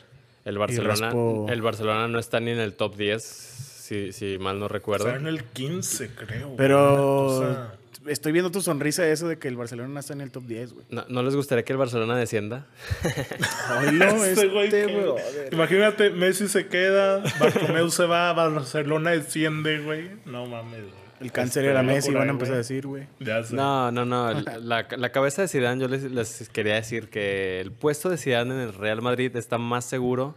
El 0.50 0.58
Barcelona, 0.58 1.12
raspó- 1.12 1.50
el 1.51 1.62
Barcelona 1.62 2.08
no 2.08 2.20
está 2.20 2.39
ni 2.39 2.51
en 2.51 2.60
el 2.60 2.74
top 2.74 2.96
10, 2.98 3.24
si, 3.24 4.12
si 4.12 4.38
mal 4.39 4.60
no 4.60 4.68
recuerdo. 4.68 5.08
Está 5.08 5.20
en 5.20 5.27
el 5.27 5.44
15, 5.44 6.10
creo. 6.15 6.46
güey. 6.48 6.58
Pero 6.58 7.25
O 7.27 7.39
sea, 7.41 7.74
estoy 8.08 8.32
viendo 8.32 8.51
tu 8.51 8.62
sonrisa 8.62 9.03
de 9.03 9.12
eso 9.12 9.27
de 9.27 9.38
que 9.38 9.48
el 9.48 9.56
Barcelona 9.58 9.89
no 9.89 10.00
está 10.00 10.13
en 10.13 10.22
el 10.22 10.32
top 10.32 10.44
10, 10.46 10.74
güey. 10.74 10.86
¿No, 10.89 11.06
no 11.10 11.24
les 11.24 11.36
gustaría 11.36 11.63
que 11.63 11.74
el 11.74 11.77
Barcelona 11.77 12.18
descienda? 12.18 12.65
Oílo, 13.79 14.06
este 14.25 14.48
güey 14.48 14.65
este, 14.65 14.86
que- 14.88 14.96
brother. 14.98 15.50
Imagínate, 15.53 16.10
Messi 16.10 16.48
se 16.48 16.68
queda, 16.68 17.24
Bartomeu 17.39 17.89
se 17.89 18.06
va, 18.06 18.34
Barcelona 18.34 19.12
desciende, 19.12 19.79
güey. 19.79 20.10
No 20.25 20.46
mames, 20.46 20.82
güey. 20.84 20.99
El 21.19 21.31
cáncer 21.31 21.65
era 21.65 21.83
Messi, 21.83 22.13
van 22.13 22.29
a 22.29 22.31
empezar 22.31 22.55
a 22.55 22.57
decir, 22.59 22.88
güey. 22.88 23.07
Ya 23.19 23.43
sé. 23.43 23.55
No, 23.55 23.91
no, 23.91 24.05
no. 24.05 24.31
La, 24.61 24.88
la 24.89 25.11
cabeza 25.11 25.41
de 25.41 25.47
Zidane, 25.47 25.81
yo 25.81 25.88
les, 25.88 26.03
les 26.03 26.49
quería 26.49 26.75
decir 26.75 27.09
que 27.09 27.59
el 27.59 27.71
puesto 27.71 28.09
de 28.09 28.17
Zidane 28.17 28.53
en 28.53 28.61
el 28.61 28.73
Real 28.73 29.01
Madrid 29.01 29.35
está 29.35 29.57
más 29.57 29.85
seguro 29.85 30.35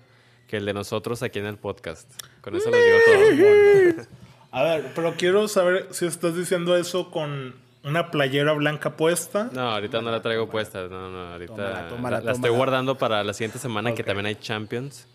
que 0.49 0.57
el 0.57 0.67
de 0.67 0.75
nosotros 0.75 1.23
aquí 1.23 1.39
en 1.39 1.47
el 1.47 1.57
podcast. 1.57 2.11
Con 2.41 2.57
eso 2.57 2.71
les 2.71 2.85
digo 2.85 3.97
todo. 3.97 4.07
A 4.51 4.65
ver, 4.65 4.85
pero 4.95 5.15
quiero 5.17 5.49
saber 5.49 5.87
si 5.93 6.05
estás 6.05 6.37
diciendo 6.37 6.77
eso 6.77 7.11
con 7.11 7.55
una 7.85 8.11
playera 8.11 8.53
blanca 8.53 8.97
puesta. 8.97 9.49
No, 9.53 9.71
ahorita 9.71 10.03
no 10.03 10.11
la 10.11 10.21
traigo 10.21 10.51
puesta. 10.51 10.89
No, 10.89 11.11
no, 11.11 11.33
ahorita 11.33 11.55
Tómala, 11.55 11.89
tómala, 11.89 12.19
la, 12.19 12.25
la 12.25 12.33
estoy 12.33 12.51
guardando 12.51 12.99
para 12.99 13.25
la 13.25 13.33
siguiente 13.33 13.59
semana 13.59 13.95
que 13.95 14.05
también 14.05 14.27
hay 14.27 14.35
Champions. 14.35 15.07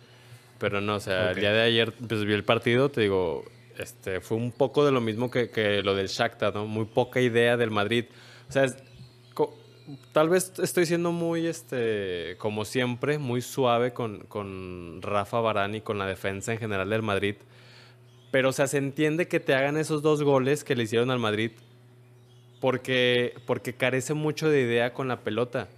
Pero 0.57 0.81
no, 0.81 0.95
o 0.95 0.99
sea, 0.99 1.31
el 1.31 1.39
día 1.39 1.51
de 1.51 1.61
ayer 1.61 1.93
pues, 1.93 2.25
vi 2.25 2.33
el 2.33 2.43
partido, 2.43 2.89
te 2.89 3.01
digo, 3.01 3.45
este, 3.77 4.21
fue 4.21 4.37
un 4.37 4.51
poco 4.51 4.85
de 4.85 4.91
lo 4.91 5.01
mismo 5.01 5.29
que, 5.29 5.81
lo 5.83 5.95
del 5.95 6.07
Shakhtar. 6.07 6.53
Muy 6.55 6.85
poca 6.85 7.21
idea 7.21 7.57
del 7.57 7.71
Madrid. 7.71 8.05
O 8.49 8.51
sea, 8.51 8.65
tal 10.11 10.29
vez 10.29 10.53
estoy 10.59 10.85
siendo 10.85 11.11
muy, 11.11 11.47
este, 11.47 12.35
como 12.37 12.65
siempre, 12.65 13.17
muy 13.17 13.41
suave 13.41 13.93
con, 13.93 14.19
con 14.25 15.01
Rafa 15.01 15.39
Varane 15.39 15.77
y 15.77 15.81
con 15.81 15.97
la 15.97 16.05
defensa 16.05 16.53
en 16.53 16.59
general 16.59 16.89
del 16.89 17.03
Madrid. 17.03 17.35
Pero, 18.31 18.49
o 18.49 18.53
sea, 18.53 18.67
se 18.67 18.77
entiende 18.77 19.27
que 19.27 19.39
te 19.39 19.55
hagan 19.55 19.77
esos 19.77 20.01
dos 20.01 20.23
goles 20.23 20.63
que 20.63 20.75
le 20.75 20.83
hicieron 20.83 21.11
al 21.11 21.19
Madrid 21.19 21.51
porque, 22.59 23.35
porque 23.45 23.75
carece 23.75 24.13
mucho 24.13 24.49
de 24.49 24.61
idea 24.61 24.93
con 24.93 25.07
la 25.07 25.21
pelota. 25.21 25.69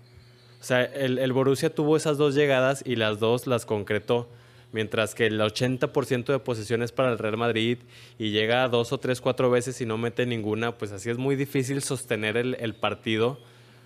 O 0.60 0.64
sea, 0.64 0.84
el, 0.84 1.20
el 1.20 1.32
Borussia 1.34 1.74
tuvo 1.74 1.96
esas 1.96 2.18
dos 2.18 2.36
llegadas 2.36 2.84
y 2.86 2.96
las 2.96 3.20
dos 3.20 3.48
las 3.48 3.66
concretó. 3.66 4.30
Mientras 4.72 5.16
que 5.16 5.26
el 5.26 5.40
80% 5.42 6.26
de 6.26 6.40
posesiones 6.40 6.92
para 6.92 7.12
el 7.12 7.18
Real 7.18 7.38
Madrid 7.38 7.80
y 8.20 8.30
llega 8.30 8.68
dos 8.68 8.92
o 8.94 9.00
tres, 9.00 9.20
cuatro 9.20 9.50
veces 9.50 9.82
y 9.82 9.86
no 9.86 9.98
mete 9.98 10.26
ninguna, 10.28 10.78
pues 10.78 10.92
así 10.92 11.10
es 11.10 11.18
muy 11.18 11.36
difícil 11.36 11.82
sostener 11.82 12.38
el, 12.38 12.56
el 12.60 12.76
partido, 12.76 13.40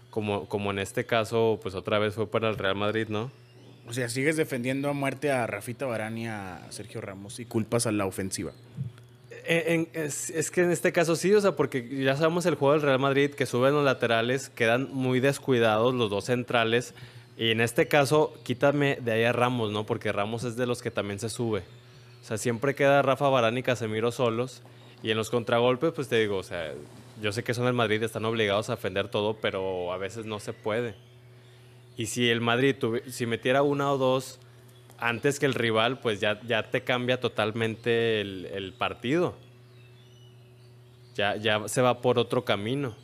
como, 0.10 0.48
como 0.50 0.72
en 0.72 0.80
este 0.80 1.06
caso, 1.06 1.58
pues 1.64 1.74
otra 1.74 2.00
vez 2.00 2.16
fue 2.16 2.28
para 2.30 2.50
el 2.50 2.58
Real 2.58 2.76
Madrid, 2.76 3.08
¿no? 3.08 3.32
O 3.88 3.94
sea, 3.94 4.10
sigues 4.10 4.36
defendiendo 4.38 4.90
a 4.90 4.94
muerte 4.94 5.32
a 5.32 5.48
Rafita 5.48 5.86
Barán 5.86 6.18
y 6.18 6.28
a 6.28 6.66
Sergio 6.70 7.00
Ramos 7.02 7.40
y 7.40 7.46
culpas 7.46 7.86
a 7.88 7.92
la 7.92 8.06
ofensiva. 8.06 8.52
En- 9.46 9.88
en- 9.94 10.04
es, 10.06 10.30
es 10.30 10.52
que 10.52 10.62
en 10.62 10.72
este 10.72 10.92
caso 10.94 11.16
sí, 11.16 11.34
o 11.34 11.42
sea, 11.42 11.54
porque 11.56 11.88
ya 12.04 12.16
sabemos 12.16 12.46
el 12.46 12.56
juego 12.56 12.74
del 12.74 12.82
Real 12.82 13.00
Madrid, 13.00 13.32
que 13.32 13.46
suben 13.46 13.74
los 13.74 13.84
laterales, 13.84 14.50
quedan 14.50 14.90
muy 14.94 15.20
descuidados 15.20 15.94
los 15.94 16.10
dos 16.10 16.26
centrales. 16.26 16.94
Y 17.38 17.50
en 17.52 17.62
este 17.62 17.88
caso, 17.88 18.34
quítame 18.44 18.98
de 19.02 19.12
ahí 19.12 19.24
a 19.24 19.32
Ramos, 19.34 19.72
¿no? 19.72 19.86
Porque 19.86 20.12
Ramos 20.12 20.44
es 20.44 20.56
de 20.56 20.68
los 20.68 20.82
que 20.82 20.92
también 20.92 21.20
se 21.20 21.30
sube. 21.30 21.64
O 22.22 22.26
sea, 22.26 22.38
siempre 22.38 22.76
queda 22.76 23.02
Rafa 23.02 23.28
Varane 23.30 23.60
y 23.62 23.64
Casemiro 23.64 24.12
solos. 24.12 24.62
Y 25.02 25.12
en 25.12 25.18
los 25.18 25.30
contragolpes, 25.30 25.92
pues 25.94 26.08
te 26.08 26.20
digo, 26.20 26.38
o 26.38 26.44
sea, 26.44 26.74
yo 27.22 27.32
sé 27.32 27.44
que 27.44 27.54
son 27.54 27.68
el 27.68 27.74
Madrid, 27.74 28.02
están 28.04 28.24
obligados 28.26 28.70
a 28.70 28.76
defender 28.76 29.10
todo, 29.10 29.36
pero 29.42 29.92
a 29.92 29.98
veces 29.98 30.26
no 30.26 30.40
se 30.40 30.54
puede. 30.54 30.96
Y 31.98 32.06
si 32.06 32.30
el 32.30 32.40
Madrid, 32.40 32.76
tuvi- 32.80 33.06
si 33.10 33.26
metiera 33.26 33.64
una 33.64 33.92
o 33.92 33.98
dos 33.98 34.40
antes 35.00 35.40
que 35.40 35.46
el 35.46 35.54
rival, 35.56 36.00
pues 36.00 36.20
ya, 36.22 36.40
ya 36.48 36.64
te 36.72 36.84
cambia 36.84 37.20
totalmente 37.20 38.22
el, 38.22 38.46
el 38.46 38.74
partido. 38.74 39.36
Ya, 41.16 41.36
ya 41.36 41.68
se 41.68 41.82
va 41.82 42.02
por 42.02 42.18
otro 42.20 42.46
camino. 42.46 42.96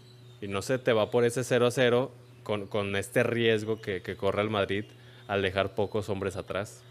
Y 0.42 0.48
no 0.48 0.62
se 0.62 0.80
te 0.80 0.94
va 0.94 1.12
por 1.12 1.26
ese 1.26 1.44
0 1.44 1.68
a 1.68 1.72
0 1.72 2.12
con, 2.50 2.66
con 2.66 2.96
este 2.96 3.22
riesgo 3.22 3.80
que, 3.80 4.02
que 4.02 4.16
corre 4.16 4.42
el 4.42 4.50
Madrid 4.50 4.84
al 5.28 5.44
dejar 5.44 5.76
pocos 5.76 6.10
hombres 6.10 6.36
atrás. 6.36 6.82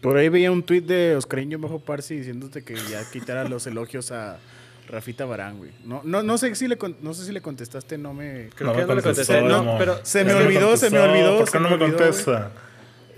Por 0.00 0.16
ahí 0.16 0.30
veía 0.30 0.50
un 0.50 0.62
tuit 0.62 0.86
de 0.86 1.16
Oscarín 1.16 1.60
Bajo 1.60 1.80
Parsi 1.80 2.16
diciéndote 2.16 2.64
que 2.64 2.74
ya 2.90 3.02
quitara 3.10 3.46
los 3.46 3.66
elogios 3.66 4.10
a 4.10 4.38
Rafita 4.88 5.26
Barán, 5.26 5.58
güey. 5.58 5.72
No, 5.84 6.00
no, 6.02 6.22
no 6.22 6.38
sé 6.38 6.54
si 6.54 6.66
le 6.66 6.78
con- 6.78 6.96
no 7.02 7.12
sé 7.12 7.26
si 7.26 7.32
le 7.32 7.42
contestaste, 7.42 7.98
no 7.98 8.14
me 8.14 8.48
Creo 8.54 8.68
No 8.68 8.72
que 8.72 8.80
me 8.80 8.86
no 8.86 8.94
le 8.94 9.02
contesté, 9.02 9.42
no, 9.42 9.76
pero 9.76 10.00
Se 10.02 10.24
me 10.24 10.32
olvidó, 10.32 10.78
se 10.78 10.88
me 10.88 10.98
olvidó, 10.98 11.36
¿Por 11.40 11.50
qué 11.52 11.60
no 11.60 11.68
me 11.68 11.78
contesta? 11.78 12.50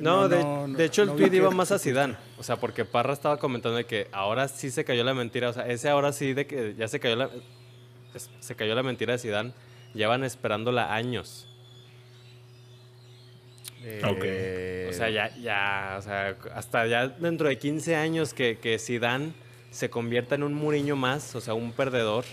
No, 0.01 0.23
No, 0.23 0.29
de, 0.29 0.77
de 0.77 0.85
hecho 0.85 1.03
el 1.03 1.09
no 1.09 1.15
vi 1.15 1.21
tweet 1.21 1.31
que 1.31 1.37
iba 1.37 1.51
más 1.53 1.71
a 1.71 1.79
Zidane. 1.79 2.17
O 2.39 2.43
sea, 2.43 2.57
porque 2.57 2.85
Parra 2.85 3.13
estaba 3.13 3.37
comentando 3.39 3.77
de 3.79 3.85
que 3.87 4.09
ahora 4.11 4.49
sí 4.49 4.73
se 4.73 4.85
cayó 4.85 5.05
la 5.05 5.15
mentira. 5.15 5.51
O 5.51 5.53
sea, 5.53 5.69
ese 5.69 5.89
ahora 5.89 6.13
sí 6.13 6.35
de 6.35 6.49
que 6.49 6.75
ya 6.77 6.89
se 6.89 6.99
cayó 6.99 7.15
la, 7.15 7.31
se 8.41 8.57
cayó 8.57 8.75
la 8.75 8.83
mentira 8.83 9.13
de 9.13 9.21
Zidane. 9.21 9.53
Llevan 9.97 10.23
esperándola 10.25 10.95
años. 10.95 11.49
Eh, 13.83 14.89
O 14.91 14.93
sea, 14.93 15.11
ya, 15.11 15.35
ya, 15.37 15.97
o 15.99 16.03
sea, 16.03 16.37
hasta 16.55 16.87
ya 16.87 17.09
dentro 17.09 17.49
de 17.49 17.59
15 17.59 17.97
años 17.97 18.35
que, 18.35 18.59
que 18.59 18.79
Zidane 18.79 19.33
se 19.71 19.91
convierta 19.91 20.35
en 20.35 20.43
un 20.43 20.55
Muriño 20.55 20.97
más, 20.97 21.35
o 21.35 21.41
sea, 21.41 21.55
un 21.55 21.73
perdedor, 21.73 22.25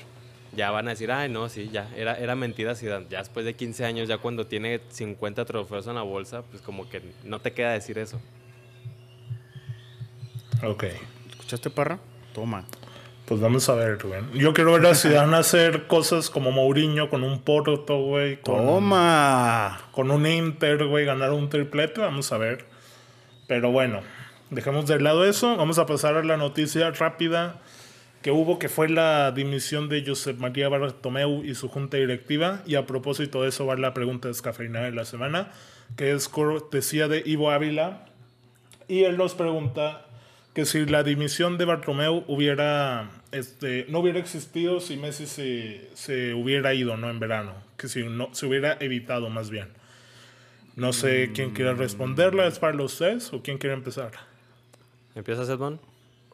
ya 0.56 0.72
van 0.72 0.88
a 0.88 0.92
decir, 0.92 1.12
ay, 1.12 1.30
no, 1.30 1.50
sí, 1.50 1.70
ya, 1.72 1.90
era, 1.96 2.16
era 2.18 2.36
mentira 2.36 2.76
Zidane. 2.76 3.06
Ya 3.10 3.20
después 3.20 3.46
de 3.46 3.56
15 3.56 3.86
años, 3.86 4.08
ya 4.08 4.18
cuando 4.18 4.46
tiene 4.48 4.82
50 4.90 5.46
trofeos 5.46 5.88
en 5.88 5.96
la 5.96 6.02
bolsa, 6.04 6.42
pues 6.44 6.62
como 6.62 6.90
que 6.90 7.02
no 7.24 7.40
te 7.40 7.54
queda 7.54 7.72
decir 7.72 7.98
eso. 7.98 8.20
Ok. 10.64 10.86
¿Escuchaste, 11.30 11.70
Parra? 11.70 12.00
Toma. 12.34 12.66
Pues 13.26 13.40
vamos 13.40 13.70
a 13.70 13.76
ver, 13.76 14.00
güey. 14.04 14.22
Yo 14.34 14.54
quiero 14.54 14.74
ver 14.74 14.86
a 14.86 14.96
Zidane 14.96 15.38
hacer 15.38 15.88
cosas 15.88 16.30
como 16.30 16.52
Mourinho 16.52 17.10
con 17.10 17.24
un 17.24 17.42
Porto, 17.42 18.00
güey. 18.00 18.42
Con, 18.42 18.66
Toma. 18.66 19.80
con 19.92 20.12
un 20.12 20.28
Inter, 20.28 20.86
güey, 20.88 21.06
ganar 21.06 21.32
un 21.32 21.48
triplete. 21.48 22.02
Vamos 22.02 22.34
a 22.34 22.38
ver. 22.38 22.66
Pero 23.48 23.72
bueno, 23.72 24.02
dejemos 24.50 24.88
de 24.88 25.00
lado 25.00 25.24
eso. 25.24 25.56
Vamos 25.56 25.80
a 25.80 25.86
pasar 25.86 26.18
a 26.18 26.24
la 26.24 26.36
noticia 26.36 26.92
rápida 26.92 27.62
que 28.22 28.32
hubo, 28.32 28.60
que 28.60 28.68
fue 28.68 28.90
la 28.90 29.32
dimisión 29.32 29.88
de 29.88 30.04
Josep 30.06 30.38
María 30.40 30.68
Bartomeu 30.68 31.46
y 31.46 31.56
su 31.56 31.70
junta 31.70 31.96
directiva. 31.96 32.62
Y 32.66 32.76
a 32.76 32.86
propósito 32.86 33.44
de 33.44 33.50
eso 33.50 33.66
va 33.66 33.78
la 33.78 33.94
pregunta 33.94 34.28
descafeinada 34.28 34.86
de 34.86 34.92
la 34.92 35.06
semana, 35.06 35.52
que 35.96 36.12
es 36.12 36.28
cortesía 36.28 37.08
de 37.08 37.24
Ivo 37.26 37.52
Ávila. 37.52 38.06
Y 38.90 39.04
él 39.04 39.16
nos 39.16 39.34
pregunta 39.34 40.08
que 40.54 40.66
si 40.66 40.86
la 40.86 41.04
dimisión 41.04 41.58
de 41.58 41.66
Bartomeu 41.66 42.24
hubiera, 42.28 43.10
este, 43.32 43.86
no 43.90 44.00
hubiera 44.00 44.20
existido 44.20 44.80
si 44.80 44.98
Messi 44.98 45.26
se, 45.26 45.90
se 45.96 46.34
hubiera 46.34 46.74
ido, 46.74 46.96
¿no? 46.98 47.10
En 47.10 47.20
verano. 47.20 47.54
Que 47.78 47.88
si 47.88 48.04
no, 48.04 48.30
se 48.34 48.46
hubiera 48.46 48.78
evitado 48.80 49.30
más 49.30 49.50
bien. 49.50 49.70
No 50.76 50.94
sé 50.94 51.32
quién 51.34 51.52
quiere 51.52 51.74
responderla, 51.74 52.48
¿es 52.48 52.58
para 52.60 52.74
los 52.74 52.98
tres 52.98 53.32
o 53.34 53.42
quién 53.44 53.58
quiere 53.58 53.76
empezar? 53.76 54.12
¿Empiezas, 55.16 55.48
Edmond? 55.50 55.80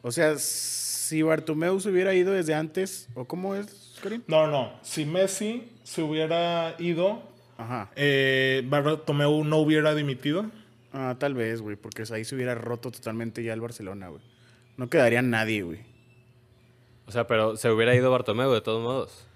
O 0.02 0.10
sea, 0.12 0.38
si 0.38 1.20
Bartomeu 1.22 1.78
se 1.80 1.90
hubiera 1.90 2.14
ido 2.14 2.32
desde 2.32 2.54
antes, 2.54 3.08
¿o 3.14 3.26
cómo 3.26 3.54
es, 3.54 3.98
Karim? 4.02 4.22
No, 4.26 4.46
no, 4.46 4.72
si 4.82 5.04
Messi 5.04 5.70
se 5.84 6.02
hubiera 6.02 6.74
ido, 6.78 7.22
Ajá. 7.58 7.90
eh, 7.96 8.62
Bartomeu 8.66 9.44
no 9.44 9.58
hubiera 9.58 9.94
dimitido. 9.94 10.46
Ah, 10.92 11.16
tal 11.18 11.34
vez, 11.34 11.60
güey, 11.60 11.76
porque 11.76 12.04
ahí 12.12 12.24
se 12.24 12.34
hubiera 12.34 12.54
roto 12.54 12.90
totalmente 12.90 13.42
ya 13.42 13.52
el 13.52 13.60
Barcelona, 13.60 14.08
güey. 14.08 14.22
No 14.76 14.88
quedaría 14.88 15.22
nadie, 15.22 15.62
güey. 15.62 15.80
O 17.06 17.12
sea, 17.12 17.26
pero 17.26 17.56
se 17.56 17.70
hubiera 17.70 17.94
ido 17.94 18.10
Bartomeu 18.10 18.52
de 18.52 18.60
todos 18.60 18.82
modos. 18.82 19.26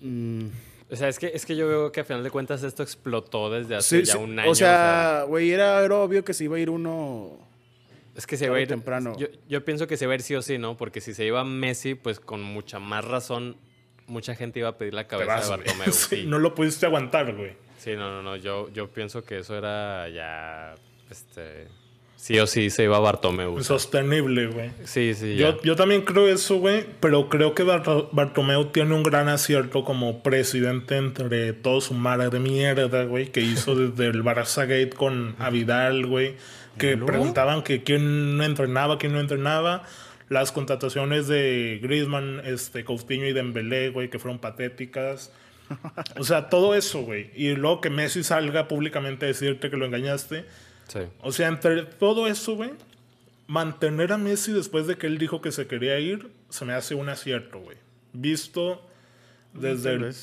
Mm, 0.00 0.46
O 0.90 0.96
sea, 0.96 1.08
es 1.08 1.18
que, 1.18 1.32
es 1.34 1.44
que 1.46 1.56
yo 1.56 1.66
veo 1.66 1.90
que 1.92 2.00
a 2.00 2.04
final 2.04 2.22
de 2.22 2.30
cuentas 2.30 2.62
esto 2.62 2.82
explotó 2.82 3.50
desde 3.50 3.74
hace 3.74 4.00
sí, 4.00 4.06
ya 4.06 4.12
sí, 4.12 4.18
un 4.18 4.38
año. 4.38 4.50
o 4.50 4.54
sea, 4.54 5.24
güey, 5.26 5.50
era, 5.50 5.84
era 5.84 5.96
obvio 5.96 6.24
que 6.24 6.32
se 6.32 6.44
iba 6.44 6.56
a 6.56 6.60
ir 6.60 6.70
uno 6.70 7.38
Es 8.14 8.26
que 8.26 8.36
se 8.36 8.48
va 8.48 8.56
a 8.56 8.60
ir 8.60 8.68
temprano. 8.68 9.16
Yo, 9.18 9.26
yo 9.48 9.64
pienso 9.64 9.86
que 9.86 9.96
se 9.96 10.06
va 10.06 10.12
a 10.12 10.14
ir 10.16 10.22
sí 10.22 10.34
o 10.36 10.42
sí, 10.42 10.58
¿no? 10.58 10.76
Porque 10.76 11.00
si 11.00 11.12
se 11.12 11.24
iba 11.24 11.44
Messi, 11.44 11.94
pues 11.96 12.20
con 12.20 12.42
mucha 12.42 12.78
más 12.78 13.04
razón, 13.04 13.56
mucha 14.06 14.34
gente 14.36 14.60
iba 14.60 14.68
a 14.68 14.78
pedir 14.78 14.94
la 14.94 15.08
cabeza 15.08 15.34
vas, 15.34 15.50
de. 15.50 15.56
Bartomeu. 15.56 15.86
Sí. 15.92 16.24
No 16.26 16.38
lo 16.38 16.54
pudiste 16.54 16.86
aguantar, 16.86 17.34
güey. 17.34 17.56
Sí, 17.86 17.94
no, 17.94 18.10
no, 18.10 18.20
no. 18.20 18.34
Yo, 18.34 18.68
yo 18.74 18.88
pienso 18.90 19.24
que 19.24 19.38
eso 19.38 19.56
era 19.56 20.08
ya. 20.08 20.74
Este. 21.08 21.68
Sí 22.16 22.36
o 22.40 22.48
sí 22.48 22.68
se 22.70 22.82
iba 22.82 22.98
Bartomeu. 22.98 23.56
Insostenible, 23.56 24.48
güey. 24.48 24.70
Sí, 24.82 25.14
sí. 25.14 25.36
Yo, 25.36 25.62
yo 25.62 25.76
también 25.76 26.02
creo 26.02 26.26
eso, 26.26 26.56
güey, 26.56 26.84
pero 26.98 27.28
creo 27.28 27.54
que 27.54 27.62
Barto- 27.62 28.08
Bartomeu 28.10 28.64
tiene 28.72 28.92
un 28.96 29.04
gran 29.04 29.28
acierto 29.28 29.84
como 29.84 30.24
presidente 30.24 30.96
entre 30.96 31.52
todo 31.52 31.80
su 31.80 31.94
mar 31.94 32.28
de 32.28 32.40
mierda, 32.40 33.04
güey, 33.04 33.26
que 33.30 33.40
hizo 33.42 33.76
desde 33.76 34.06
el 34.10 34.24
Barça 34.24 34.62
Gate 34.62 34.90
con 34.96 35.36
Avidal, 35.38 36.06
güey, 36.06 36.34
que 36.78 36.96
preguntaban 36.96 37.62
que 37.62 37.84
quién 37.84 38.36
no 38.36 38.42
entrenaba, 38.42 38.98
quién 38.98 39.12
no 39.12 39.20
entrenaba. 39.20 39.84
Las 40.28 40.50
contrataciones 40.50 41.28
de 41.28 41.78
Griezmann, 41.80 42.40
este, 42.44 42.82
Coutinho 42.84 43.28
y 43.28 43.32
Dembélé, 43.32 43.90
güey, 43.90 44.10
que 44.10 44.18
fueron 44.18 44.40
patéticas. 44.40 45.30
O 46.18 46.24
sea, 46.24 46.48
todo 46.48 46.74
eso, 46.74 47.02
güey. 47.02 47.30
Y 47.34 47.54
luego 47.54 47.80
que 47.80 47.90
Messi 47.90 48.22
salga 48.22 48.68
públicamente 48.68 49.24
a 49.26 49.28
decirte 49.28 49.70
que 49.70 49.76
lo 49.76 49.86
engañaste. 49.86 50.44
Sí. 50.88 51.00
O 51.22 51.32
sea, 51.32 51.48
entre 51.48 51.82
todo 51.84 52.26
eso, 52.26 52.54
güey, 52.54 52.70
mantener 53.46 54.12
a 54.12 54.18
Messi 54.18 54.52
después 54.52 54.86
de 54.86 54.96
que 54.96 55.06
él 55.06 55.18
dijo 55.18 55.40
que 55.40 55.52
se 55.52 55.66
quería 55.66 55.98
ir, 55.98 56.30
se 56.48 56.64
me 56.64 56.72
hace 56.72 56.94
un 56.94 57.08
acierto, 57.08 57.60
güey. 57.60 57.76
Visto 58.12 58.82
desde 59.52 59.94
Tal 59.96 60.04
el, 60.04 60.14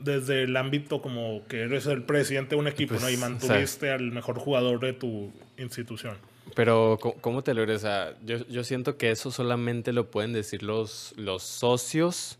desde 0.00 0.42
el 0.44 0.56
ámbito 0.56 1.02
como 1.02 1.46
que 1.48 1.62
eres 1.62 1.86
el 1.86 2.02
presidente 2.04 2.54
de 2.54 2.60
un 2.60 2.68
equipo, 2.68 2.94
Pues, 2.94 3.02
¿no? 3.02 3.10
Y 3.10 3.14
o 3.14 3.18
sea- 3.18 3.28
mantuviste 3.28 3.90
al 3.90 4.10
mejor 4.12 4.38
jugador 4.38 4.80
de 4.80 4.92
tu 4.92 5.32
institución. 5.56 6.16
Pero, 6.54 6.98
¿cómo- 7.00 7.14
¿cómo 7.20 7.42
te 7.44 7.52
lo 7.54 7.62
eres? 7.62 7.76
O 7.76 7.80
sea, 7.80 8.14
yo, 8.24 8.38
yo 8.48 8.64
siento 8.64 8.96
que 8.96 9.10
eso 9.10 9.30
solamente 9.30 9.92
lo 9.92 10.10
pueden 10.10 10.32
decir 10.32 10.62
los, 10.62 11.12
los 11.16 11.42
socios 11.42 12.37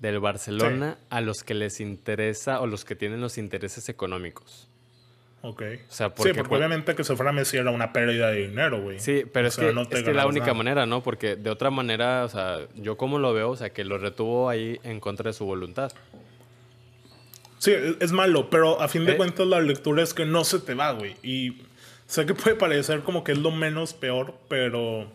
del 0.00 0.20
Barcelona 0.20 0.98
a 1.10 1.20
los 1.20 1.42
que 1.42 1.54
les 1.54 1.80
interesa 1.80 2.60
o 2.60 2.66
los 2.66 2.84
que 2.84 2.94
tienen 2.96 3.20
los 3.20 3.38
intereses 3.38 3.88
económicos. 3.88 4.68
Ok. 5.42 5.62
O 5.88 5.92
sea, 5.92 6.08
sí, 6.16 6.30
porque 6.34 6.54
obviamente 6.54 6.94
que 6.94 7.04
se 7.04 7.14
fuera 7.14 7.30
Messi 7.32 7.56
era 7.56 7.70
una 7.70 7.92
pérdida 7.92 8.30
de 8.30 8.48
dinero, 8.48 8.82
güey. 8.82 8.98
Sí, 8.98 9.24
pero 9.32 9.46
O 9.46 9.48
es, 9.48 9.54
sea, 9.54 9.68
que, 9.68 9.74
no 9.74 9.82
es 9.82 10.02
que 10.02 10.12
la 10.12 10.26
única 10.26 10.46
nada. 10.46 10.54
manera, 10.54 10.86
¿no? 10.86 11.02
Porque 11.02 11.36
de 11.36 11.50
otra 11.50 11.70
manera, 11.70 12.24
o 12.24 12.28
sea, 12.28 12.58
yo 12.74 12.96
como 12.96 13.18
lo 13.18 13.32
veo, 13.32 13.50
o 13.50 13.56
sea, 13.56 13.70
que 13.70 13.84
lo 13.84 13.96
retuvo 13.98 14.48
ahí 14.48 14.80
en 14.82 14.98
contra 14.98 15.30
de 15.30 15.34
su 15.34 15.44
voluntad. 15.44 15.92
Sí, 17.58 17.72
es, 17.72 17.96
es 18.00 18.12
malo, 18.12 18.50
pero 18.50 18.80
a 18.80 18.88
fin 18.88 19.04
de 19.06 19.12
¿Eh? 19.12 19.16
cuentas 19.16 19.46
la 19.46 19.60
lectura 19.60 20.02
es 20.02 20.14
que 20.14 20.24
no 20.26 20.44
se 20.44 20.58
te 20.58 20.74
va, 20.74 20.92
güey. 20.92 21.14
Y 21.22 21.62
sé 22.06 22.26
que 22.26 22.34
puede 22.34 22.56
parecer 22.56 23.00
como 23.02 23.22
que 23.24 23.32
es 23.32 23.38
lo 23.38 23.50
menos 23.50 23.94
peor, 23.94 24.34
pero 24.48 25.10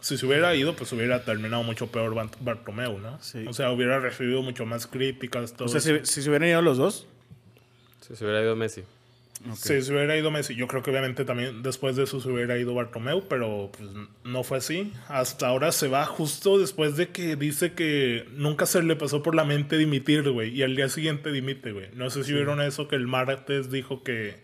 si 0.00 0.16
se 0.18 0.26
hubiera 0.26 0.54
ido, 0.54 0.74
pues 0.76 0.92
hubiera 0.92 1.24
terminado 1.24 1.62
mucho 1.62 1.86
peor 1.88 2.14
Bart- 2.14 2.36
Bartomeu, 2.40 2.98
¿no? 2.98 3.18
Sí. 3.22 3.44
O 3.46 3.52
sea, 3.52 3.70
hubiera 3.70 3.98
recibido 4.00 4.42
mucho 4.42 4.66
más 4.66 4.86
críticas, 4.86 5.52
todo 5.54 5.66
O 5.66 5.68
sea, 5.68 5.78
eso. 5.78 6.04
si, 6.04 6.12
si 6.12 6.22
se 6.22 6.28
hubieran 6.30 6.48
ido 6.48 6.62
los 6.62 6.78
dos, 6.78 7.06
Si 8.06 8.16
se 8.16 8.24
hubiera 8.24 8.42
ido 8.42 8.56
Messi. 8.56 8.82
Si 9.54 9.80
se 9.80 9.92
hubiera 9.92 10.14
ido 10.18 10.30
Messi, 10.30 10.54
yo 10.54 10.66
creo 10.68 10.82
que 10.82 10.90
obviamente 10.90 11.24
también 11.24 11.62
después 11.62 11.96
de 11.96 12.02
eso 12.04 12.20
se 12.20 12.28
hubiera 12.28 12.58
ido 12.58 12.74
Bartomeu, 12.74 13.26
pero 13.26 13.70
pues 13.74 13.88
no 14.22 14.42
fue 14.42 14.58
así. 14.58 14.92
Hasta 15.08 15.46
ahora 15.48 15.72
se 15.72 15.88
va 15.88 16.04
justo 16.04 16.58
después 16.58 16.96
de 16.96 17.08
que 17.08 17.36
dice 17.36 17.72
que 17.72 18.26
nunca 18.32 18.66
se 18.66 18.82
le 18.82 18.96
pasó 18.96 19.22
por 19.22 19.34
la 19.34 19.44
mente 19.44 19.78
dimitir, 19.78 20.28
güey, 20.30 20.50
y 20.54 20.62
al 20.62 20.76
día 20.76 20.90
siguiente 20.90 21.32
dimite, 21.32 21.72
güey. 21.72 21.86
No 21.94 22.10
sé 22.10 22.22
si 22.24 22.34
vieron 22.34 22.60
eso 22.60 22.86
que 22.86 22.96
el 22.96 23.06
martes 23.06 23.70
dijo 23.70 24.02
que 24.02 24.34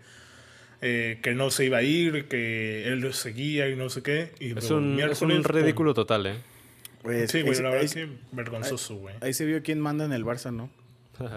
eh, 0.82 1.18
que 1.22 1.34
no 1.34 1.50
se 1.50 1.64
iba 1.66 1.78
a 1.78 1.82
ir, 1.82 2.26
que 2.28 2.84
él 2.88 3.00
lo 3.00 3.12
seguía 3.12 3.68
y 3.68 3.76
no 3.76 3.88
sé 3.90 4.02
qué. 4.02 4.32
Y 4.40 4.56
Es 4.56 4.70
un, 4.70 5.00
es 5.00 5.22
un 5.22 5.30
pum. 5.30 5.42
ridículo 5.44 5.94
total, 5.94 6.26
¿eh? 6.26 6.34
pues, 7.02 7.30
Sí, 7.30 7.42
güey, 7.42 7.54
la 7.56 7.62
verdad 7.70 7.78
ahí, 7.80 7.84
es 7.86 7.94
que 7.94 8.08
vergonzoso, 8.32 8.96
güey. 8.96 9.14
ahí 9.20 9.32
se 9.32 9.44
vio 9.46 9.62
quién 9.62 9.80
manda 9.80 10.04
en 10.04 10.12
el 10.12 10.24
Barça, 10.24 10.52
¿no? 10.52 10.70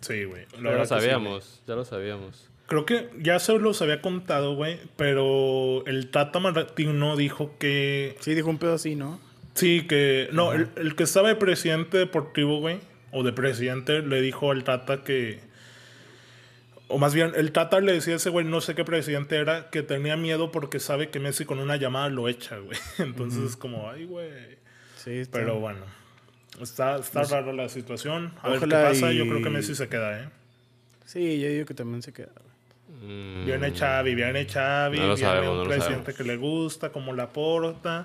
Sí, 0.00 0.24
güey. 0.24 0.46
ya 0.54 0.60
lo 0.60 0.82
sí, 0.84 0.88
sabíamos, 0.88 1.62
ya 1.66 1.74
lo 1.74 1.84
sabíamos. 1.84 2.48
Creo 2.66 2.86
que 2.86 3.10
ya 3.20 3.38
se 3.38 3.58
los 3.58 3.82
había 3.82 4.00
contado, 4.00 4.54
güey, 4.54 4.78
pero 4.96 5.84
el 5.86 6.10
Tata 6.10 6.38
Martino 6.38 7.16
dijo 7.16 7.54
que 7.58 8.16
Sí, 8.20 8.34
dijo 8.34 8.48
un 8.48 8.58
pedo 8.58 8.74
así, 8.74 8.94
¿no? 8.94 9.20
sí, 9.54 9.86
que 9.86 10.28
no, 10.32 10.52
el, 10.54 10.68
el 10.76 10.94
que 10.94 11.02
estaba 11.02 11.28
de 11.28 11.34
presidente 11.36 11.98
deportivo, 11.98 12.60
güey, 12.60 12.78
o 13.10 13.22
de 13.24 13.32
presidente, 13.32 14.00
le 14.00 14.22
dijo 14.22 14.52
al 14.52 14.64
Tata 14.64 15.02
que 15.04 15.40
o 16.90 16.98
más 16.98 17.14
bien 17.14 17.32
el 17.36 17.52
Tata 17.52 17.80
le 17.80 17.92
decía 17.92 18.14
a 18.14 18.16
ese 18.16 18.30
güey, 18.30 18.44
no 18.44 18.60
sé 18.60 18.74
qué 18.74 18.84
presidente 18.84 19.36
era, 19.36 19.70
que 19.70 19.82
tenía 19.82 20.16
miedo 20.16 20.50
porque 20.52 20.80
sabe 20.80 21.08
que 21.10 21.20
Messi 21.20 21.44
con 21.44 21.58
una 21.58 21.76
llamada 21.76 22.08
lo 22.08 22.28
echa, 22.28 22.58
güey. 22.58 22.78
Entonces 22.98 23.42
es 23.50 23.56
como, 23.56 23.88
ay, 23.90 24.04
güey. 24.04 24.30
Sí, 24.96 25.12
está- 25.18 25.38
Pero 25.38 25.58
bueno, 25.60 25.80
está, 26.60 26.96
está 26.96 27.22
rara 27.24 27.52
la 27.52 27.68
situación. 27.68 28.32
A 28.42 28.50
ver 28.50 28.60
qué 28.60 28.66
pasa. 28.68 29.12
Yo 29.12 29.26
creo 29.26 29.42
que 29.42 29.50
Messi 29.50 29.74
se 29.74 29.88
queda, 29.88 30.20
¿eh? 30.24 30.28
Sí, 31.06 31.40
yo 31.40 31.48
digo 31.48 31.66
que 31.66 31.74
también 31.74 32.02
se 32.02 32.12
queda. 32.12 32.32
güey. 32.34 32.50
Mm, 33.02 33.46
Viene 33.46 33.70
Xavi, 33.72 34.14
viene 34.14 34.44
Xavi, 34.46 34.98
No 34.98 35.04
viene 35.04 35.16
sabemos, 35.16 35.52
un 35.52 35.58
no 35.58 35.64
presidente 35.64 36.12
que 36.12 36.22
le 36.24 36.36
gusta, 36.36 36.90
como 36.90 37.14
la 37.14 37.28
porta, 37.30 38.04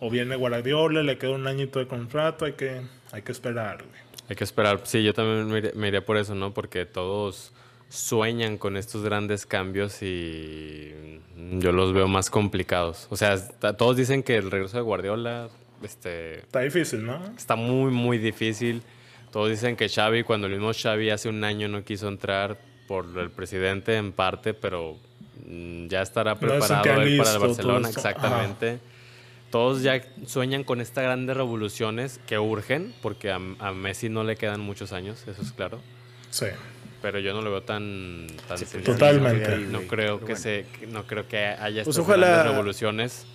o 0.00 0.10
viene 0.10 0.34
Guardiola, 0.36 1.02
le 1.02 1.16
queda 1.18 1.30
un 1.30 1.46
añito 1.46 1.78
de 1.78 1.86
contrato, 1.86 2.44
hay 2.46 2.54
que, 2.54 2.80
hay 3.12 3.22
que 3.22 3.30
esperar, 3.30 3.78
güey. 3.84 4.00
Hay 4.28 4.34
que 4.36 4.44
esperar. 4.44 4.80
Sí, 4.84 5.02
yo 5.04 5.12
también 5.14 5.46
me 5.48 5.72
me 5.74 5.88
iré 5.88 6.00
por 6.02 6.16
eso, 6.16 6.34
¿no? 6.34 6.52
Porque 6.54 6.86
todos 6.86 7.52
sueñan 7.92 8.56
con 8.56 8.78
estos 8.78 9.04
grandes 9.04 9.44
cambios 9.44 10.02
y 10.02 11.20
yo 11.58 11.72
los 11.72 11.92
veo 11.92 12.08
más 12.08 12.30
complicados. 12.30 13.06
O 13.10 13.16
sea, 13.16 13.36
todos 13.76 13.96
dicen 13.96 14.22
que 14.22 14.36
el 14.36 14.50
regreso 14.50 14.78
de 14.78 14.82
Guardiola 14.82 15.50
este, 15.82 16.38
Está 16.38 16.60
difícil, 16.60 17.04
¿no? 17.04 17.20
está 17.36 17.54
muy, 17.54 17.90
muy 17.90 18.16
difícil. 18.16 18.82
Todos 19.30 19.50
dicen 19.50 19.76
que 19.76 19.88
Xavi, 19.90 20.22
cuando 20.22 20.46
el 20.46 20.54
mismo 20.54 20.72
Xavi 20.72 21.10
hace 21.10 21.28
un 21.28 21.44
año 21.44 21.68
no 21.68 21.84
quiso 21.84 22.08
entrar 22.08 22.58
por 22.88 23.06
el 23.18 23.30
presidente 23.30 23.96
en 23.96 24.12
parte, 24.12 24.54
pero 24.54 24.96
mm, 25.46 25.88
ya 25.88 26.00
estará 26.00 26.36
preparado 26.36 26.66
sentía 26.66 26.94
él 26.94 27.18
para 27.18 27.30
el 27.30 27.36
todo 27.36 27.48
Barcelona, 27.48 27.88
exactamente. 27.90 28.78
Todos 29.50 29.82
ya 29.82 30.00
sueñan 30.26 30.64
con 30.64 30.80
estas 30.80 31.04
grandes 31.04 31.36
revoluciones 31.36 32.20
que 32.26 32.38
urgen, 32.38 32.94
porque 33.02 33.30
a, 33.30 33.40
a 33.58 33.72
Messi 33.72 34.08
no 34.08 34.24
le 34.24 34.36
quedan 34.36 34.60
muchos 34.60 34.92
años, 34.92 35.22
eso 35.28 35.42
es 35.42 35.52
claro. 35.52 35.78
Sí. 36.30 36.46
Pero 37.02 37.18
yo 37.18 37.34
no 37.34 37.42
lo 37.42 37.50
veo 37.50 37.62
tan, 37.62 38.28
tan 38.48 38.56
Sí, 38.58 38.64
sencillo. 38.64 38.92
Totalmente. 38.94 39.58
No 39.58 39.82
creo 39.82 40.18
que 40.20 40.24
bueno. 40.24 40.38
se, 40.38 40.64
no 40.88 41.04
creo 41.06 41.26
que 41.26 41.36
haya 41.38 41.82
Pues 41.84 41.96
estas 41.96 41.98
ojalá- 42.08 42.28
grandes 42.28 42.52
revoluciones. 42.52 43.26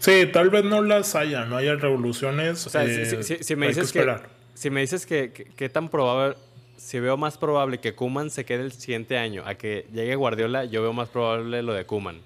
Sí, 0.00 0.26
tal 0.32 0.50
vez 0.50 0.64
no 0.64 0.82
las 0.82 1.14
haya, 1.14 1.44
no 1.44 1.56
haya 1.56 1.76
revoluciones. 1.76 2.66
O 2.66 2.70
sea, 2.70 2.84
eh, 2.84 3.06
si, 3.06 3.22
si- 3.22 3.44
si 3.44 3.54
me 3.56 3.66
que 3.66 3.74
dices 3.74 3.92
que, 3.92 4.00
esperar. 4.00 4.28
si 4.54 4.70
me 4.70 4.80
dices 4.80 5.06
que, 5.06 5.32
que- 5.32 5.44
que 5.44 5.68
tan 5.68 5.88
probable, 5.88 6.36
si 6.76 6.98
veo 6.98 7.16
más 7.16 7.38
probable 7.38 7.78
que 7.78 7.94
Kuman 7.94 8.28
se 8.30 8.44
quede 8.44 8.64
el 8.64 8.72
siguiente 8.72 9.16
año 9.16 9.44
a 9.46 9.54
que 9.54 9.86
llegue 9.92 10.16
Guardiola, 10.16 10.64
yo 10.64 10.82
veo 10.82 10.92
más 10.92 11.08
probable 11.08 11.62
lo 11.62 11.72
de 11.74 11.86
Kuman. 11.86 12.20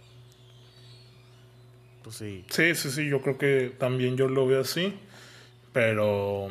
Pues 2.02 2.16
sí. 2.16 2.44
Sí, 2.48 2.74
sí, 2.74 2.90
sí, 2.90 3.08
yo 3.10 3.20
creo 3.20 3.36
que 3.36 3.74
también 3.78 4.16
yo 4.16 4.28
lo 4.28 4.46
veo 4.46 4.62
así, 4.62 4.94
pero 5.74 6.48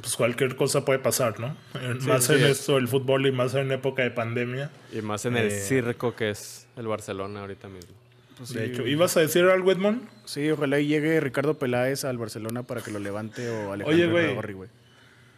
pues 0.00 0.16
cualquier 0.16 0.56
cosa 0.56 0.84
puede 0.84 0.98
pasar, 0.98 1.38
¿no? 1.40 1.56
En- 1.80 2.04
más 2.06 2.24
sí, 2.24 2.32
en 2.34 2.44
es. 2.44 2.60
esto 2.60 2.74
del 2.76 2.88
fútbol 2.88 3.26
y 3.26 3.32
más 3.32 3.54
en 3.54 3.70
época 3.72 4.02
de 4.02 4.10
pandemia. 4.10 4.70
Y 4.92 5.02
más 5.02 5.24
en 5.24 5.36
el 5.36 5.48
Eh. 5.48 5.60
circo 5.60 6.14
que 6.14 6.30
es 6.30 6.66
el 6.76 6.86
Barcelona 6.86 7.40
ahorita 7.40 7.68
mismo. 7.68 7.92
Pues 8.36 8.52
De 8.52 8.66
sí, 8.66 8.72
hecho. 8.72 8.86
¿ibas 8.86 9.16
a 9.16 9.20
decir 9.20 9.44
algo, 9.44 9.72
Edmond? 9.72 10.02
Sí, 10.24 10.48
ojalá 10.50 10.78
y 10.78 10.86
llegue 10.86 11.18
Ricardo 11.20 11.58
Peláez 11.58 12.04
al 12.04 12.18
Barcelona 12.18 12.62
para 12.62 12.82
que 12.82 12.90
lo 12.92 13.00
levante 13.00 13.48
o 13.50 13.72
Alejandro 13.72 13.86
Oye, 13.88 14.06
güey. 14.52 14.68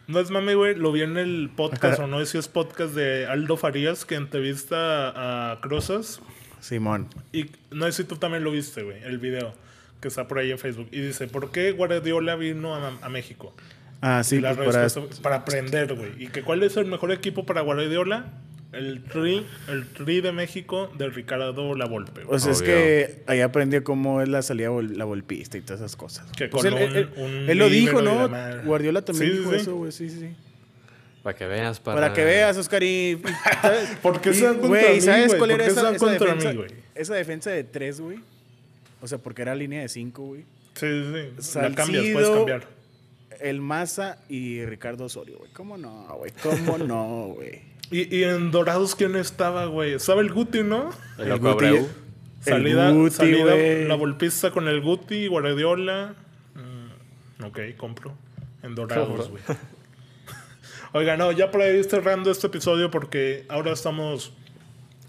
No 0.07 0.19
es 0.19 0.29
mami, 0.29 0.53
güey, 0.55 0.75
lo 0.75 0.91
vi 0.91 1.03
en 1.03 1.17
el 1.17 1.49
podcast, 1.55 1.99
o 1.99 2.07
no 2.07 2.19
sé 2.19 2.25
si 2.25 2.37
es 2.37 2.47
podcast 2.47 2.93
de 2.93 3.27
Aldo 3.27 3.55
Farías, 3.55 4.03
que 4.05 4.15
entrevista 4.15 5.51
a 5.53 5.61
Crozas. 5.61 6.21
Simón. 6.59 7.07
Y 7.31 7.45
no 7.71 7.85
sé 7.85 7.91
si 7.93 8.03
tú 8.03 8.17
también 8.17 8.43
lo 8.43 8.51
viste, 8.51 8.83
güey, 8.83 9.01
el 9.03 9.17
video 9.19 9.53
que 10.01 10.07
está 10.09 10.27
por 10.27 10.39
ahí 10.39 10.51
en 10.51 10.59
Facebook. 10.59 10.89
Y 10.91 10.99
dice, 10.99 11.27
¿por 11.27 11.51
qué 11.51 11.71
Guardiola 11.71 12.35
vino 12.35 12.75
a, 12.75 12.97
a 13.01 13.09
México? 13.09 13.53
Ah, 14.01 14.23
sí, 14.23 14.41
la 14.41 14.55
pues 14.55 14.75
para... 15.21 15.35
aprender, 15.37 15.93
güey. 15.93 16.11
¿Y 16.23 16.27
que 16.27 16.41
cuál 16.41 16.63
es 16.63 16.75
el 16.77 16.85
mejor 16.85 17.11
equipo 17.11 17.45
para 17.45 17.61
Guardiola? 17.61 18.25
El 18.73 19.03
Tri, 19.03 19.45
el 19.67 19.85
tri 19.89 20.21
de 20.21 20.31
México 20.31 20.89
de 20.97 21.09
Ricardo 21.09 21.75
Lavolpe. 21.75 22.23
güey. 22.23 22.35
O 22.35 22.39
sea, 22.39 22.53
es 22.53 22.61
que 22.61 23.21
ahí 23.27 23.41
aprendió 23.41 23.83
cómo 23.83 24.21
es 24.21 24.29
la 24.29 24.41
salida 24.41 24.69
vol- 24.69 24.95
la 24.95 25.03
golpista 25.03 25.57
y 25.57 25.61
todas 25.61 25.81
esas 25.81 25.97
cosas. 25.97 26.25
Que 26.37 26.47
Pues 26.47 26.63
con 26.63 26.73
él, 26.77 26.89
un- 26.89 26.95
él- 26.95 27.09
un 27.17 27.49
él 27.49 27.57
lo 27.57 27.67
dijo, 27.69 28.01
¿no? 28.01 28.29
la. 28.29 28.61
Guardiola 28.63 29.01
también 29.03 29.29
Sí, 29.33 29.37
dijo 29.39 29.51
sí. 29.51 29.57
eso, 29.57 29.75
güey. 29.75 29.91
Sí, 29.91 30.09
sí, 30.09 30.19
sí. 30.21 30.29
Para 31.21 31.37
que 31.37 31.45
veas, 31.47 31.79
para, 31.81 31.99
Para 32.01 32.13
que 32.13 32.23
veas, 32.23 32.55
Oscar, 32.57 32.81
y... 32.81 33.21
¿sabes? 33.61 33.89
¿Por 34.01 34.21
qué 34.21 34.33
se 34.33 34.45
dan 34.45 34.57
contra 34.59 34.89
mí, 34.89 35.01
¿sabes 35.01 35.27
güey? 35.27 35.37
cuál 35.37 35.51
¿Por 35.51 35.61
era 35.61 35.65
esa, 35.69 35.89
esa 35.91 35.97
contra 35.99 36.27
defensa? 36.27 36.49
mí, 36.49 36.55
güey? 36.55 36.69
esa 36.95 37.13
defensa 37.13 37.49
de 37.51 37.63
tres, 37.65 37.99
güey. 37.99 38.19
O 39.01 39.07
sea, 39.07 39.17
porque 39.17 39.41
era 39.41 39.53
línea 39.53 39.81
de 39.81 39.89
cinco, 39.89 40.23
güey. 40.27 40.45
Sí, 40.75 40.87
sí, 40.87 41.29
sí. 41.41 41.59
La 41.59 41.75
cambias, 41.75 42.05
puedes 42.13 42.29
cambiar. 42.29 42.67
El 43.41 43.61
Maza 43.61 44.17
y 44.29 44.63
Ricardo 44.65 45.05
Osorio, 45.05 45.37
güey. 45.39 45.51
¿Cómo 45.51 45.77
no, 45.77 46.07
güey? 46.17 46.31
¿Cómo 46.43 46.77
no, 46.77 47.33
güey? 47.35 47.61
Y, 47.91 48.15
y 48.15 48.23
en 48.23 48.51
Dorados, 48.51 48.95
¿quién 48.95 49.17
estaba, 49.17 49.65
güey? 49.65 49.91
Estaba 49.95 50.21
el 50.21 50.31
Guti, 50.31 50.63
¿no? 50.63 50.91
El 51.17 51.33
Guti- 51.33 51.51
Abreu. 51.51 51.89
Salida, 52.39 52.89
Guti, 52.91 53.15
salida 53.15 53.53
güey. 53.53 53.85
la 53.85 53.95
golpista 53.95 54.49
con 54.51 54.69
el 54.69 54.79
Guti, 54.79 55.27
Guardiola. 55.27 56.15
Mm, 56.55 57.43
ok, 57.43 57.59
compro. 57.75 58.13
En 58.63 58.75
dorados, 58.75 59.29
güey. 59.29 59.43
Oiga, 60.93 61.17
no, 61.17 61.33
ya 61.33 61.51
para 61.51 61.67
ir 61.69 61.83
cerrando 61.83 62.31
este 62.31 62.47
episodio, 62.47 62.89
porque 62.91 63.45
ahora 63.49 63.71
estamos 63.73 64.31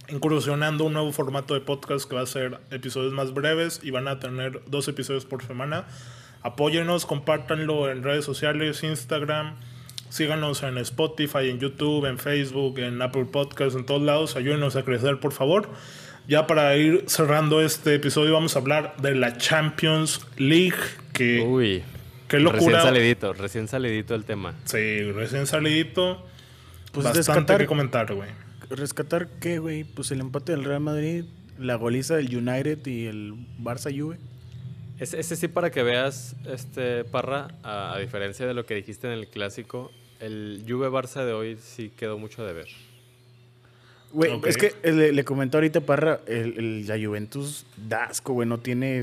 incursionando 0.08 0.84
un 0.84 0.92
nuevo 0.92 1.12
formato 1.12 1.54
de 1.54 1.60
podcast 1.60 2.08
que 2.08 2.16
va 2.16 2.22
a 2.22 2.26
ser 2.26 2.58
episodios 2.72 3.12
más 3.12 3.32
breves 3.32 3.78
y 3.82 3.90
van 3.92 4.08
a 4.08 4.18
tener 4.18 4.60
dos 4.66 4.88
episodios 4.88 5.24
por 5.24 5.44
semana. 5.46 5.86
Apóyenos, 6.42 7.06
compártanlo 7.06 7.90
en 7.90 8.02
redes 8.02 8.24
sociales, 8.24 8.82
Instagram. 8.82 9.56
Síganos 10.08 10.62
en 10.62 10.76
Spotify, 10.78 11.48
en 11.48 11.58
YouTube, 11.58 12.04
en 12.06 12.18
Facebook, 12.18 12.78
en 12.80 13.00
Apple 13.00 13.24
Podcasts, 13.26 13.74
en 13.74 13.86
todos 13.86 14.02
lados. 14.02 14.36
Ayúdenos 14.36 14.76
a 14.76 14.84
crecer, 14.84 15.20
por 15.20 15.32
favor. 15.32 15.70
Ya 16.28 16.46
para 16.46 16.76
ir 16.76 17.04
cerrando 17.06 17.62
este 17.62 17.94
episodio, 17.94 18.32
vamos 18.34 18.54
a 18.56 18.58
hablar 18.58 18.94
de 19.00 19.14
la 19.14 19.38
Champions 19.38 20.20
League. 20.36 20.76
Que, 21.12 21.40
Uy. 21.40 21.82
qué 22.28 22.38
locura. 22.38 22.60
Recién 22.78 22.82
salidito, 22.82 23.32
recién 23.32 23.68
salidito 23.68 24.14
el 24.14 24.24
tema. 24.24 24.54
Sí, 24.64 25.00
recién 25.12 25.46
salidito. 25.46 26.24
Pues 26.92 27.04
Bastante 27.06 27.32
rescatar- 27.54 27.58
que 27.58 27.66
comentar, 27.66 28.14
güey. 28.14 28.28
¿Rescatar 28.68 29.28
qué, 29.40 29.58
güey? 29.58 29.84
Pues 29.84 30.10
el 30.10 30.20
empate 30.20 30.52
del 30.52 30.64
Real 30.64 30.80
Madrid, 30.80 31.24
la 31.58 31.74
goliza 31.76 32.16
del 32.16 32.34
United 32.36 32.86
y 32.86 33.06
el 33.06 33.34
Barça 33.60 33.90
Juve. 33.98 34.18
Ese, 34.98 35.18
ese 35.18 35.36
sí 35.36 35.48
para 35.48 35.70
que 35.70 35.82
veas, 35.82 36.36
este 36.46 37.04
Parra, 37.04 37.48
a, 37.62 37.94
a 37.94 37.98
diferencia 37.98 38.46
de 38.46 38.54
lo 38.54 38.64
que 38.66 38.74
dijiste 38.74 39.06
en 39.06 39.14
el 39.14 39.26
clásico, 39.28 39.90
el 40.20 40.64
Juve 40.68 40.88
Barça 40.90 41.24
de 41.24 41.32
hoy 41.32 41.56
sí 41.60 41.90
quedó 41.96 42.18
mucho 42.18 42.44
de 42.46 42.52
ver. 42.52 42.68
Güey, 44.12 44.40
es 44.46 44.58
que 44.58 44.74
le, 44.84 45.10
le 45.12 45.24
comentó 45.24 45.56
ahorita 45.56 45.80
Parra, 45.80 46.20
el, 46.26 46.58
el- 46.58 46.86
la 46.86 46.96
Juventus 47.04 47.64
da 47.76 48.04
asco, 48.04 48.34
güey, 48.34 48.46
no 48.46 48.58
tiene, 48.60 49.02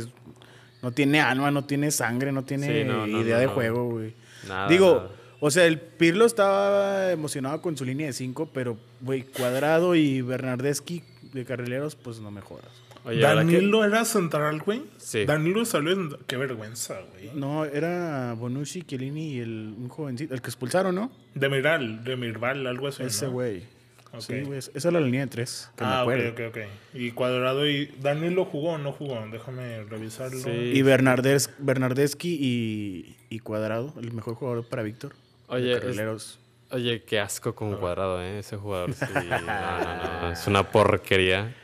no 0.83 0.91
tiene 0.91 1.19
alma, 1.19 1.49
no 1.51 1.65
tiene 1.65 1.89
sangre, 1.91 2.31
no 2.31 2.43
tiene 2.43 2.83
Sí, 2.83 2.87
no, 2.87 3.07
no, 3.07 3.21
idea 3.21 3.35
no, 3.35 3.39
de 3.41 3.45
no. 3.47 3.51
juego, 3.53 3.89
güey. 3.89 4.13
Nada, 4.47 4.69
Digo, 4.69 4.95
nada. 4.95 5.11
o 5.39 5.49
sea, 5.51 5.65
el 5.65 5.79
Pirlo 5.79 6.25
estaba 6.25 7.11
emocionado 7.11 7.59
con 7.61 7.75
su 7.75 7.83
línea 7.85 8.05
de 8.07 8.13
cinco, 8.13 8.49
pero, 8.53 8.77
güey, 9.01 9.23
Cuadrado 9.23 9.95
y 9.95 10.21
Bernardeschi 10.21 11.03
de 11.33 11.43
carrileros, 11.43 11.95
pues 11.95 12.19
no 12.19 12.29
me 12.29 12.41
jodas. 12.41 12.69
Oye, 13.05 13.17
que- 13.19 13.25
Danilo 13.25 13.83
era 13.85 14.05
central, 14.05 14.59
güey. 14.61 14.83
Sí. 14.97 15.25
Danilo 15.25 15.65
salió 15.65 15.91
en... 15.93 16.09
Qué 16.27 16.37
vergüenza, 16.37 16.99
güey. 17.11 17.31
No, 17.33 17.65
era 17.65 18.33
Bonucci, 18.37 18.83
Chiellini 18.83 19.33
y 19.35 19.39
el, 19.39 19.73
un 19.77 19.89
jovencito, 19.89 20.33
el 20.33 20.41
que 20.41 20.47
expulsaron, 20.47 20.95
¿no? 20.95 21.11
Demiral, 21.33 22.03
Demirval, 22.03 22.67
algo 22.67 22.87
así, 22.87 23.03
Ese 23.03 23.25
¿no? 23.27 23.31
güey. 23.31 23.63
Ok. 24.11 24.21
Sí, 24.21 24.41
güey, 24.41 24.57
esa 24.57 24.71
era 24.89 24.91
la 24.99 25.05
línea 25.05 25.21
de 25.21 25.27
tres, 25.27 25.69
que 25.77 25.83
me 25.83 25.89
Ah, 25.89 26.03
ok, 26.03 26.11
acuerdo. 26.11 26.29
ok, 26.31 26.39
ok. 26.49 26.57
Y 26.95 27.11
Cuadrado 27.11 27.67
y... 27.69 27.85
¿Danilo 28.01 28.43
jugó 28.45 28.71
o 28.71 28.77
no 28.79 28.91
jugó? 28.91 29.23
Déjame 29.31 29.83
revisarlo. 29.83 30.39
Sí. 30.39 30.49
Y 30.49 30.81
Bernardes, 30.81 31.51
Bernardeschi 31.59 32.37
y, 32.41 33.15
y 33.29 33.39
Cuadrado, 33.39 33.93
el 34.01 34.11
mejor 34.13 34.33
jugador 34.35 34.65
para 34.67 34.81
Víctor. 34.83 35.13
Oye, 35.47 35.73
es- 35.73 35.79
carrileros. 35.79 36.39
Oye, 36.71 37.01
qué 37.03 37.19
asco 37.19 37.55
con 37.55 37.75
cuadrado, 37.77 38.21
¿eh? 38.21 38.39
Ese 38.39 38.55
jugador. 38.57 38.93
Sí, 38.93 39.05
no, 39.13 39.21
no, 39.41 40.21
no, 40.21 40.31
Es 40.31 40.45
una 40.45 40.69
porquería. 40.71 41.55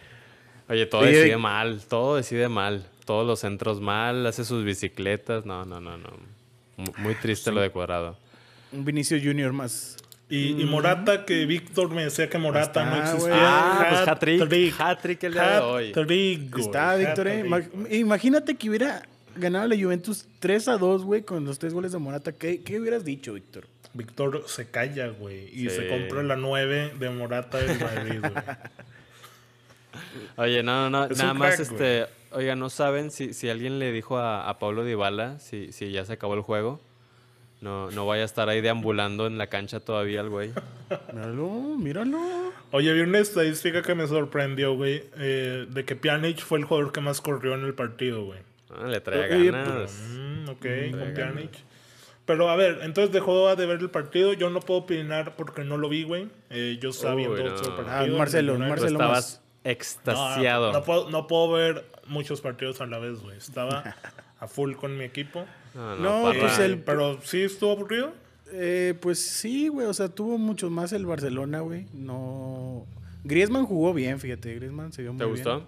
Oye, 0.69 0.85
todo 0.85 1.01
Oye, 1.01 1.11
decide 1.17 1.37
mal, 1.37 1.81
todo 1.87 2.15
decide 2.15 2.49
mal. 2.49 2.85
Todos 3.05 3.25
los 3.27 3.39
centros 3.41 3.81
mal, 3.81 4.25
hace 4.25 4.43
sus 4.45 4.63
bicicletas. 4.63 5.45
No, 5.45 5.63
no, 5.65 5.79
no, 5.79 5.97
no. 5.97 6.09
Mu- 6.77 6.91
Muy 6.97 7.13
triste 7.15 7.51
lo 7.51 7.61
de 7.61 7.69
cuadrado. 7.69 8.17
Un 8.71 8.83
Vinicius 8.83 9.21
Junior 9.23 9.53
más. 9.53 9.95
Y, 10.27 10.59
y 10.59 10.65
Morata, 10.65 11.23
que 11.23 11.45
Víctor 11.45 11.91
me 11.91 12.03
decía 12.05 12.27
que 12.31 12.39
Morata 12.39 12.83
no 12.83 12.95
está, 12.95 13.03
existía. 13.11 13.29
güey. 13.29 13.41
Ah, 13.45 13.85
pues 13.89 14.07
hat-trick, 14.07 14.41
Hat-trick. 14.41 14.75
hat-trick 14.81 15.23
el 15.25 15.33
día 15.33 15.51
de 15.51 15.59
hoy. 15.59 15.89
Hat-trick, 15.89 16.51
güey, 16.51 16.63
Está, 16.65 16.95
Víctor, 16.95 17.27
eh. 17.27 17.45
Imagínate 17.91 18.55
que 18.55 18.69
hubiera 18.69 19.03
ganado 19.35 19.67
la 19.67 19.75
Juventus 19.75 20.25
3 20.39 20.67
a 20.69 20.77
2, 20.79 21.03
güey, 21.03 21.21
con 21.21 21.45
los 21.45 21.59
tres 21.59 21.75
goles 21.75 21.91
de 21.91 21.99
Morata. 21.99 22.31
¿Qué, 22.31 22.61
qué 22.63 22.79
hubieras 22.79 23.05
dicho, 23.05 23.33
Víctor? 23.33 23.67
Víctor 23.93 24.43
se 24.47 24.67
calla, 24.71 25.09
güey. 25.09 25.45
Y 25.53 25.69
Sí. 25.69 25.75
se 25.75 25.87
compró 25.89 26.23
la 26.23 26.35
9 26.35 26.93
de 26.99 27.09
Morata 27.11 27.59
del 27.59 27.79
Madrid, 27.79 28.19
güey. 28.19 28.33
Oye, 30.37 30.63
no, 30.63 30.89
no, 30.89 31.05
no. 31.07 31.11
Es 31.11 31.17
Nada 31.17 31.33
más, 31.33 31.55
crack, 31.55 31.71
este. 31.71 32.05
Oiga, 32.31 32.55
¿no 32.55 32.69
saben 32.69 33.11
si, 33.11 33.33
si 33.33 33.49
alguien 33.49 33.79
le 33.79 33.91
dijo 33.91 34.17
a, 34.17 34.49
a 34.49 34.59
Pablo 34.59 34.83
Dybala 34.83 35.39
si, 35.39 35.71
si 35.71 35.91
ya 35.91 36.03
se 36.05 36.13
acabó 36.13 36.33
el 36.33 36.41
juego? 36.41 36.81
No, 37.61 37.89
no 37.91 38.05
vaya 38.05 38.23
a 38.23 38.25
estar 38.25 38.49
ahí 38.49 38.61
deambulando 38.61 39.25
en 39.25 39.37
la 39.37 39.47
cancha 39.47 39.79
todavía 39.79 40.21
el 40.21 40.29
güey. 40.29 40.51
Míralo, 41.13 41.49
míralo. 41.79 42.19
Oye, 42.71 42.93
vi 42.93 43.01
una 43.01 43.19
estadística 43.19 43.81
que 43.81 43.95
me 43.95 44.05
sorprendió, 44.07 44.75
güey. 44.75 45.03
eh, 45.17 45.65
de 45.69 45.85
que 45.85 45.95
Pjanic 45.95 46.39
fue 46.41 46.59
el 46.59 46.65
jugador 46.65 46.91
que 46.91 47.01
más 47.01 47.21
corrió 47.21 47.55
en 47.55 47.63
el 47.63 47.73
partido, 47.73 48.25
güey. 48.25 48.39
Ah, 48.69 48.85
le 48.87 48.99
trae 48.99 49.33
Oye, 49.33 49.51
ganas. 49.51 49.97
Mm, 50.11 50.49
ok, 50.49 50.65
con 50.99 51.13
Pjanic. 51.13 51.51
Pero 52.25 52.49
a 52.49 52.55
ver, 52.55 52.79
entonces 52.81 53.13
dejó 53.13 53.55
de 53.55 53.65
ver 53.65 53.79
el 53.79 53.89
partido. 53.89 54.33
Yo 54.33 54.49
no 54.49 54.59
puedo 54.59 54.81
opinar 54.81 55.35
porque 55.35 55.63
no 55.63 55.77
lo 55.77 55.87
vi, 55.89 56.03
güey. 56.03 56.27
Eh, 56.49 56.77
yo 56.81 56.89
estaba 56.89 57.15
Uy, 57.15 57.21
viendo 57.27 57.43
no. 57.45 57.55
otro 57.55 57.75
partido. 57.77 58.15
Ah, 58.15 58.17
Marcelo, 58.17 58.59
Marcelo 58.59 58.91
estabas 58.91 59.11
más. 59.11 59.41
Extasiado. 59.65 60.67
No, 60.71 60.79
no 60.79 60.83
puedo, 60.85 61.09
no 61.09 61.27
puedo 61.27 61.51
ver 61.51 61.85
muchos 62.07 62.41
partidos 62.41 62.79
a 62.81 62.85
la 62.85 62.99
vez, 62.99 63.19
güey. 63.21 63.37
Estaba 63.37 63.95
a 64.39 64.47
full 64.47 64.75
con 64.75 64.97
mi 64.97 65.03
equipo. 65.03 65.45
No, 65.73 65.95
No, 65.97 66.31
pues 66.39 66.57
el- 66.59 66.79
Pero 66.79 67.19
sí 67.21 67.41
estuvo 67.41 67.71
aburrido. 67.73 68.13
Eh, 68.53 68.93
pues 69.01 69.19
sí, 69.19 69.67
güey, 69.67 69.87
o 69.87 69.93
sea, 69.93 70.07
tuvo 70.07 70.37
mucho 70.37 70.69
más 70.69 70.93
el 70.93 71.05
Barcelona, 71.05 71.59
güey. 71.61 71.87
No. 71.93 72.85
Griezmann 73.23 73.65
jugó 73.65 73.93
bien, 73.93 74.19
fíjate, 74.19 74.53
Griezmann 74.55 74.93
se 74.93 75.01
vio 75.01 75.11
muy 75.13 75.17
¿Te 75.19 75.25
bien. 75.25 75.35
gustó? 75.35 75.63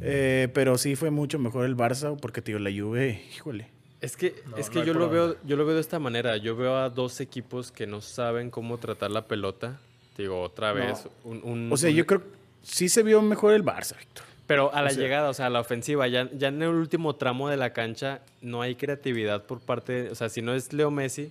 Eh, 0.00 0.48
pero 0.54 0.78
sí 0.78 0.96
fue 0.96 1.10
mucho 1.10 1.38
mejor 1.38 1.64
el 1.64 1.76
Barça, 1.76 2.16
porque, 2.20 2.42
tío, 2.42 2.58
la 2.58 2.70
Juve, 2.70 3.22
híjole. 3.34 3.68
Es 4.00 4.16
que, 4.16 4.34
No, 4.50 4.56
es 4.58 4.68
que 4.68 4.84
yo, 4.84 4.92
lo 4.92 5.08
veo, 5.08 5.36
yo 5.44 5.56
lo 5.56 5.64
veo 5.64 5.74
de 5.74 5.80
esta 5.80 5.98
manera. 5.98 6.36
Yo 6.36 6.54
veo 6.56 6.76
a 6.76 6.90
dos 6.90 7.20
equipos 7.20 7.72
que 7.72 7.86
no 7.86 8.00
saben 8.02 8.50
cómo 8.50 8.78
tratar 8.78 9.10
la 9.10 9.26
pelota. 9.26 9.78
Digo, 10.18 10.42
otra 10.42 10.72
vez. 10.72 11.08
un- 11.24 11.40
un- 11.42 11.72
O 11.72 11.76
sea, 11.76 11.88
un- 11.90 11.96
yo 11.96 12.06
creo 12.06 12.22
sí 12.64 12.88
se 12.88 13.02
vio 13.02 13.22
mejor 13.22 13.52
el 13.54 13.64
Barça, 13.64 13.96
Víctor. 13.98 14.24
Pero 14.46 14.74
a 14.74 14.82
la 14.82 14.90
sea- 14.90 15.02
llegada, 15.02 15.30
o 15.30 15.34
sea, 15.34 15.46
a 15.46 15.50
la 15.50 15.60
ofensiva, 15.60 16.06
ya, 16.08 16.28
ya 16.32 16.48
en 16.48 16.60
el 16.62 16.68
último 16.68 17.14
tramo 17.16 17.48
de 17.48 17.56
la 17.56 17.72
cancha 17.72 18.20
no 18.42 18.60
hay 18.62 18.74
creatividad 18.74 19.44
por 19.44 19.60
parte, 19.60 20.10
o 20.10 20.14
sea, 20.14 20.28
si 20.28 20.42
no 20.42 20.52
es 20.54 20.72
Leo 20.72 20.90
Messi, 20.90 21.30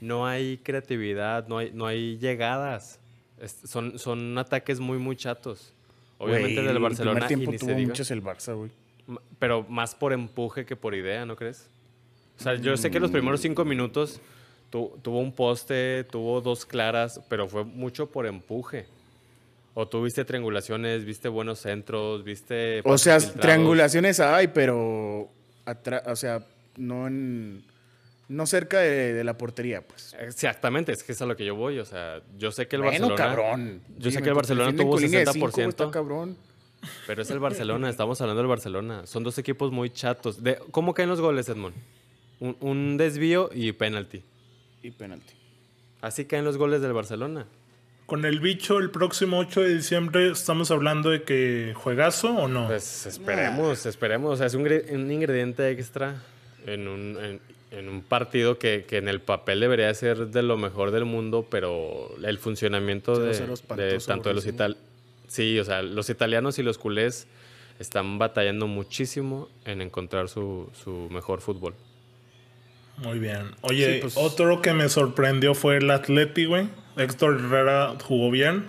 no 0.00 0.26
hay 0.26 0.58
creatividad, 0.58 1.48
no 1.48 1.58
hay, 1.58 1.70
no 1.72 1.86
hay 1.86 2.18
llegadas. 2.18 2.98
Es- 3.40 3.56
son, 3.64 3.98
son 3.98 4.36
ataques 4.38 4.78
muy, 4.78 4.98
muy 4.98 5.16
chatos. 5.16 5.72
Obviamente 6.18 6.54
Güey, 6.54 6.66
del 6.68 6.76
El 6.76 6.82
Barcelona 6.82 7.26
primer 7.26 7.28
tiempo 7.28 7.44
y 7.44 7.52
ni 7.54 7.58
se 7.58 7.66
tuvo 7.66 7.74
diga. 7.76 7.88
muchos 7.88 8.10
el 8.12 8.22
Barça, 8.22 8.54
güey. 8.56 8.70
Pero 9.40 9.64
más 9.68 9.94
por 9.96 10.12
empuje 10.12 10.64
que 10.64 10.76
por 10.76 10.94
idea, 10.94 11.26
¿no 11.26 11.34
crees? 11.36 11.66
O 12.38 12.42
sea, 12.42 12.54
yo 12.54 12.76
sé 12.76 12.90
que 12.90 13.00
los 13.00 13.10
primeros 13.10 13.40
cinco 13.40 13.64
minutos 13.64 14.20
tu- 14.70 14.92
tuvo 15.02 15.18
un 15.18 15.32
poste, 15.32 16.04
tuvo 16.04 16.40
dos 16.40 16.64
claras, 16.64 17.20
pero 17.28 17.48
fue 17.48 17.64
mucho 17.64 18.06
por 18.08 18.26
empuje. 18.26 18.86
O 19.74 19.88
tuviste 19.88 20.24
triangulaciones, 20.24 21.04
viste 21.04 21.28
buenos 21.28 21.58
centros, 21.58 22.22
viste... 22.22 22.80
O 22.84 22.96
sea, 22.96 23.18
filtrados. 23.18 23.40
triangulaciones 23.40 24.20
hay, 24.20 24.48
pero. 24.48 25.30
o 26.06 26.16
sea, 26.16 26.46
no 26.76 27.06
en. 27.06 27.64
No 28.26 28.46
cerca 28.46 28.78
de, 28.78 29.12
de 29.12 29.22
la 29.22 29.36
portería, 29.36 29.86
pues. 29.86 30.16
Exactamente, 30.18 30.92
es 30.92 31.02
que 31.02 31.12
es 31.12 31.20
a 31.20 31.26
lo 31.26 31.36
que 31.36 31.44
yo 31.44 31.54
voy. 31.56 31.78
O 31.78 31.84
sea, 31.84 32.22
yo 32.38 32.52
sé 32.52 32.66
que 32.66 32.76
el 32.76 32.82
bueno, 32.82 33.08
Barcelona... 33.08 33.36
cabrón. 33.36 33.82
Yo 33.98 34.10
sé 34.10 34.22
que 34.22 34.28
el 34.30 34.34
Barcelona 34.34 34.74
tuvo 34.74 34.92
con 34.92 35.02
línea 35.02 35.20
de 35.20 35.26
cinco, 35.26 35.48
60%. 35.48 35.68
está 35.68 35.90
cabrón. 35.90 36.38
Pero 37.06 37.22
es 37.22 37.30
el 37.30 37.38
Barcelona, 37.38 37.90
estamos 37.90 38.20
hablando 38.20 38.42
del 38.42 38.48
Barcelona. 38.48 39.06
Son 39.06 39.24
dos 39.24 39.36
equipos 39.38 39.72
muy 39.72 39.90
chatos. 39.90 40.42
De, 40.42 40.58
¿Cómo 40.70 40.94
caen 40.94 41.08
los 41.08 41.20
goles, 41.20 41.48
Edmond? 41.48 41.74
Un, 42.40 42.56
un 42.60 42.96
desvío 42.96 43.50
y 43.52 43.72
penalti. 43.72 44.22
Y 44.82 44.90
penalti. 44.90 45.34
Así 46.00 46.24
caen 46.24 46.44
los 46.44 46.56
goles 46.56 46.80
del 46.82 46.92
Barcelona. 46.92 47.46
Con 48.06 48.26
el 48.26 48.38
bicho, 48.40 48.78
el 48.78 48.90
próximo 48.90 49.38
8 49.38 49.62
de 49.62 49.74
diciembre, 49.76 50.30
¿estamos 50.30 50.70
hablando 50.70 51.08
de 51.10 51.22
que 51.22 51.72
juegazo 51.74 52.34
o 52.34 52.48
no? 52.48 52.66
Pues 52.66 53.06
esperemos, 53.06 53.86
esperemos. 53.86 54.34
O 54.34 54.36
sea, 54.36 54.46
es 54.46 54.54
un, 54.54 54.64
gre- 54.64 54.90
un 54.92 55.10
ingrediente 55.10 55.70
extra 55.70 56.22
en 56.66 56.86
un, 56.86 57.16
en, 57.22 57.40
en 57.70 57.88
un 57.88 58.02
partido 58.02 58.58
que, 58.58 58.84
que 58.86 58.98
en 58.98 59.08
el 59.08 59.20
papel 59.22 59.60
debería 59.60 59.92
ser 59.94 60.26
de 60.26 60.42
lo 60.42 60.58
mejor 60.58 60.90
del 60.90 61.06
mundo, 61.06 61.46
pero 61.50 62.14
el 62.22 62.36
funcionamiento 62.38 63.18
de, 63.18 63.32
0-0 63.32 63.74
de 63.76 63.98
tanto 64.00 64.28
de 64.28 64.34
los 64.34 64.46
italianos. 64.46 64.82
Sí, 65.26 65.58
o 65.58 65.64
sea, 65.64 65.82
los 65.82 66.10
italianos 66.10 66.58
y 66.58 66.62
los 66.62 66.76
culés 66.76 67.26
están 67.78 68.18
batallando 68.18 68.66
muchísimo 68.66 69.48
en 69.64 69.80
encontrar 69.80 70.28
su, 70.28 70.70
su 70.84 71.08
mejor 71.10 71.40
fútbol. 71.40 71.74
Muy 72.98 73.18
bien. 73.18 73.52
Oye, 73.62 73.94
Sí, 73.94 73.98
pues- 74.02 74.16
otro 74.18 74.60
que 74.60 74.74
me 74.74 74.90
sorprendió 74.90 75.54
fue 75.54 75.78
el 75.78 75.90
Atleti, 75.90 76.44
güey. 76.44 76.68
Héctor 76.96 77.40
Herrera 77.40 77.94
jugó 78.02 78.30
bien. 78.30 78.64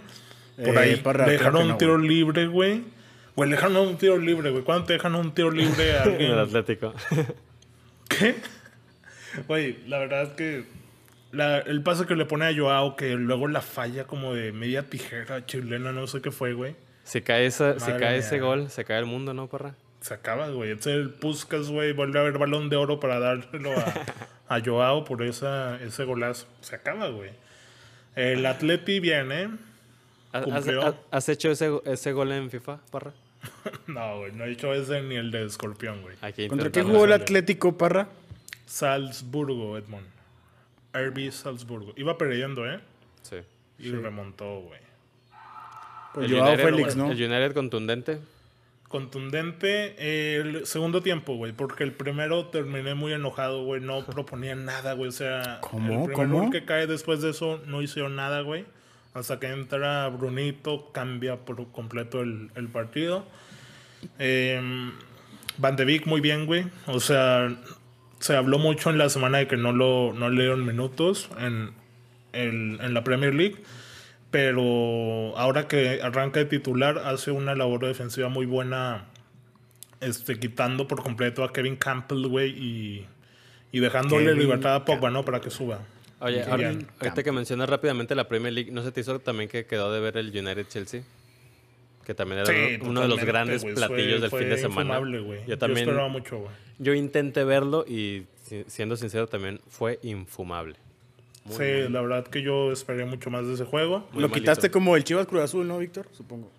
Por 0.58 0.76
Eh, 0.76 0.80
ahí 0.80 0.96
Parra, 0.98 1.26
le 1.28 1.34
dejaron 1.34 1.68
no, 1.68 1.74
un 1.74 1.78
tiro 1.78 1.98
güey. 1.98 2.08
libre, 2.08 2.48
güey. 2.48 2.84
Güey, 3.36 3.50
le 3.50 3.56
dejaron 3.58 3.76
un 3.78 3.98
tiro 3.98 4.18
libre, 4.18 4.50
güey. 4.52 4.64
¿Cuándo 4.64 4.86
te 4.86 4.94
dejan 4.94 5.16
un 5.16 5.34
tiro 5.34 5.52
libre 5.52 5.98
a 5.98 6.04
En 6.06 6.10
el 6.10 6.12
alguien? 6.14 6.40
Atlético. 6.40 6.94
¿Qué? 8.08 8.36
Güey, 9.48 9.78
la 9.88 10.00
verdad 10.00 10.24
es 10.24 10.30
que 10.30 10.66
la- 11.32 11.60
el 11.60 11.82
pase 11.84 12.06
que 12.06 12.16
le 12.16 12.26
pone 12.26 12.46
a 12.46 12.56
Joao, 12.56 12.96
que 12.96 13.16
luego 13.16 13.48
la 13.48 13.62
falla 13.62 14.06
como 14.06 14.34
de 14.34 14.52
media 14.54 14.84
tijera 14.90 15.46
chilena, 15.46 15.92
no 15.92 16.08
sé 16.08 16.22
qué 16.22 16.32
fue, 16.32 16.54
güey. 16.54 16.76
Si 17.04 17.22
cae, 17.22 17.46
esa, 17.46 17.76
Madre 17.80 17.98
cae 18.00 18.18
ese 18.18 18.40
gol, 18.40 18.70
se 18.70 18.86
cae 18.86 19.00
el 19.00 19.06
mundo, 19.06 19.34
¿no, 19.34 19.48
porra? 19.48 19.76
Se 20.02 20.14
acaba, 20.14 20.48
güey. 20.50 20.72
Es 20.72 20.88
el 20.88 21.10
Puskas, 21.10 21.68
güey. 21.70 21.92
Vuelve 21.94 22.20
a 22.20 22.22
haber 22.22 22.38
balón 22.38 22.70
de 22.70 22.76
oro 22.78 23.00
para 23.00 23.20
dárselo 23.20 23.72
a, 23.72 23.94
a 24.56 24.62
Joao 24.64 25.04
por 25.04 25.22
esa, 25.24 25.80
ese 25.84 26.04
golazo. 26.06 26.48
Se 26.62 26.76
acaba, 26.76 27.10
güey. 27.10 27.32
El 28.16 28.46
Atleti 28.46 29.00
viene. 29.00 29.50
¿Has, 30.32 30.44
has- 30.48 30.54
Cumplió. 30.54 30.86
has- 30.88 30.96
has 31.12 31.30
hecho 31.30 31.52
ese, 31.52 31.72
ese 31.86 32.12
gol 32.12 32.32
en 32.32 32.50
FIFA, 32.50 32.80
porra? 32.92 33.14
No, 33.88 34.20
güey. 34.20 34.32
No 34.32 34.44
he 34.46 34.52
hecho 34.52 34.74
ese 34.74 35.02
ni 35.02 35.16
el 35.16 35.32
de 35.32 35.46
Escorpión, 35.46 36.02
güey. 36.02 36.16
¿Contra 36.48 36.72
qué 36.72 36.82
jugó 36.84 37.06
el. 37.06 37.14
Atlético, 37.14 37.78
Parra? 37.78 38.08
Salzburgo, 38.66 39.78
Edmond. 39.78 40.06
RB 40.94 41.32
Salzburgo. 41.32 41.94
Iba 41.98 42.18
perdiendo, 42.18 42.70
¿eh? 42.70 42.80
Sí. 43.22 43.38
Y 43.80 43.92
remontó, 43.92 44.62
güey. 44.62 44.80
Pues 46.14 46.32
el 46.32 46.38
Joao 46.38 46.48
United, 46.54 46.66
Félix, 46.66 46.96
¿no? 46.96 47.12
El 47.12 47.18
United 47.22 47.54
contundente. 47.54 48.20
Contundente 48.96 50.38
el 50.40 50.66
segundo 50.66 51.02
tiempo, 51.02 51.36
güey. 51.36 51.52
Porque 51.52 51.84
el 51.84 51.92
primero 51.92 52.46
terminé 52.46 52.96
muy 52.96 53.12
enojado, 53.12 53.64
güey. 53.66 53.82
No 53.82 54.06
proponía 54.06 54.56
nada, 54.56 54.94
güey. 54.94 55.10
O 55.10 55.12
sea, 55.12 55.60
¿Cómo? 55.62 55.94
el 55.94 56.12
primer 56.12 56.28
¿Cómo? 56.30 56.42
gol 56.44 56.50
que 56.52 56.64
cae 56.64 56.88
después 56.88 57.22
de 57.22 57.32
eso 57.32 57.62
no 57.66 57.82
hicieron 57.82 58.16
nada, 58.16 58.40
güey. 58.42 58.64
Hasta 59.14 59.38
que 59.40 59.48
entra 59.48 60.08
Brunito, 60.08 60.92
cambia 60.94 61.36
por 61.44 61.70
completo 61.74 62.22
el, 62.22 62.52
el 62.56 62.70
partido. 62.70 63.26
Eh, 64.18 64.62
Van 65.58 65.76
de 65.76 65.84
Beek 65.86 66.06
muy 66.08 66.22
bien, 66.22 66.46
güey. 66.46 66.66
O 66.88 67.00
sea, 67.02 67.54
se 68.20 68.36
habló 68.36 68.60
mucho 68.60 68.90
en 68.90 68.98
la 68.98 69.10
semana 69.10 69.40
de 69.40 69.48
que 69.48 69.58
no, 69.58 69.72
lo, 69.74 70.14
no 70.14 70.30
le 70.30 70.42
dieron 70.44 70.66
minutos 70.66 71.30
en, 71.40 71.72
el- 72.34 72.80
en 72.82 72.94
la 72.94 73.04
Premier 73.04 73.34
League. 73.34 73.58
Pero 74.36 75.32
ahora 75.38 75.70
que 75.70 76.02
arranca 76.04 76.42
de 76.42 76.46
titular, 76.46 76.98
hace 77.06 77.32
una 77.32 77.56
labor 77.56 77.86
defensiva 77.88 78.28
muy 78.28 78.46
buena. 78.46 79.06
Este, 80.02 80.38
quitando 80.38 80.90
por 80.90 81.02
completo 81.02 81.42
a 81.46 81.54
Kevin 81.54 81.78
Campbell, 81.78 82.28
güey, 82.28 82.50
y, 82.52 83.06
y 83.72 83.80
dejándole 83.80 84.26
Kevin 84.26 84.40
libertad 84.40 84.76
a 84.76 84.84
Pogba, 84.84 85.10
¿no? 85.10 85.24
Para 85.24 85.40
que 85.40 85.50
suba. 85.50 85.80
Oye, 86.20 86.44
ahora- 86.44 86.74
ahorita 87.00 87.24
que 87.24 87.32
mencionas 87.32 87.70
rápidamente 87.70 88.14
la 88.14 88.28
Premier 88.28 88.52
League, 88.52 88.72
¿no 88.72 88.84
se 88.84 88.92
te 88.92 89.00
hizo 89.00 89.20
también 89.20 89.48
que 89.50 89.66
quedó 89.66 89.94
de 89.94 90.02
ver 90.02 90.18
el 90.18 90.28
United 90.38 90.68
Chelsea? 90.68 91.04
Que 92.06 92.14
también 92.14 92.42
era 92.42 92.48
Sí, 92.54 92.78
uno 92.82 93.02
de 93.04 93.08
los 93.08 93.24
grandes 93.24 93.64
platillos 93.64 93.88
Fue- 93.88 94.20
del 94.20 94.30
fue 94.30 94.40
fin 94.42 94.50
de 94.50 94.58
semana. 94.58 94.82
infumable, 94.96 95.20
güey. 95.22 95.40
Yo 95.44 95.48
Yo 95.48 95.58
también, 95.58 95.88
esperaba 95.88 96.10
mucho, 96.10 96.40
güey. 96.40 96.52
yo 96.78 96.94
intenté 96.94 97.46
verlo 97.46 97.86
y 97.88 98.26
si- 98.44 98.66
siendo 98.68 98.98
sincero 98.98 99.28
también 99.28 99.62
fue 99.70 99.98
infumable. 100.04 100.76
Muy, 101.46 101.56
sí, 101.58 101.90
la 101.90 102.02
verdad 102.02 102.26
que 102.28 102.42
yo 102.42 102.72
esperé 102.72 103.06
mucho 103.06 103.30
más 103.30 103.46
de 103.48 103.54
ese 103.54 103.66
juego. 103.66 104.00
muy 104.12 104.22
Lo 104.22 104.28
malito. 104.30 104.34
quitaste 104.34 104.72
como 104.72 104.96
el 104.96 105.04
Chivas 105.04 105.28
Cruz 105.28 105.44
Azul, 105.44 105.68
¿no, 105.68 105.78
Víctor? 105.78 106.08
Supongo. 106.12 106.52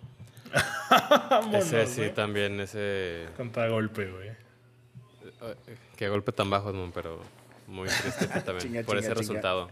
Vámonos, 1.29 1.65
Ese 1.65 1.85
sí, 1.87 2.01
güey. 2.01 2.13
también, 2.13 2.59
ese... 2.61 3.25
Contra 3.35 3.67
golpe, 3.67 4.09
güey. 4.09 4.29
eh, 4.29 5.55
Qué 5.97 6.07
golpe 6.09 6.31
tan 6.31 6.49
bajo, 6.49 6.69
Edmond, 6.69 6.93
pero 6.93 7.19
muy 7.67 7.87
triste 7.89 8.27
también 8.45 8.59
Chinga, 8.59 8.83
por 8.83 8.97
ese 8.97 9.07
chinga, 9.07 9.19
resultado. 9.19 9.69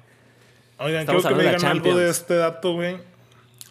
Oigan, 0.79 1.01
Estamos 1.01 1.21
quiero 1.23 1.37
que 1.37 1.43
me 1.43 1.49
hablando 1.49 1.57
de 1.59 1.67
la 1.67 1.73
digan 1.73 1.85
algo 1.87 1.97
de 1.97 2.09
este 2.09 2.35
dato, 2.35 2.73
güey. 2.73 2.97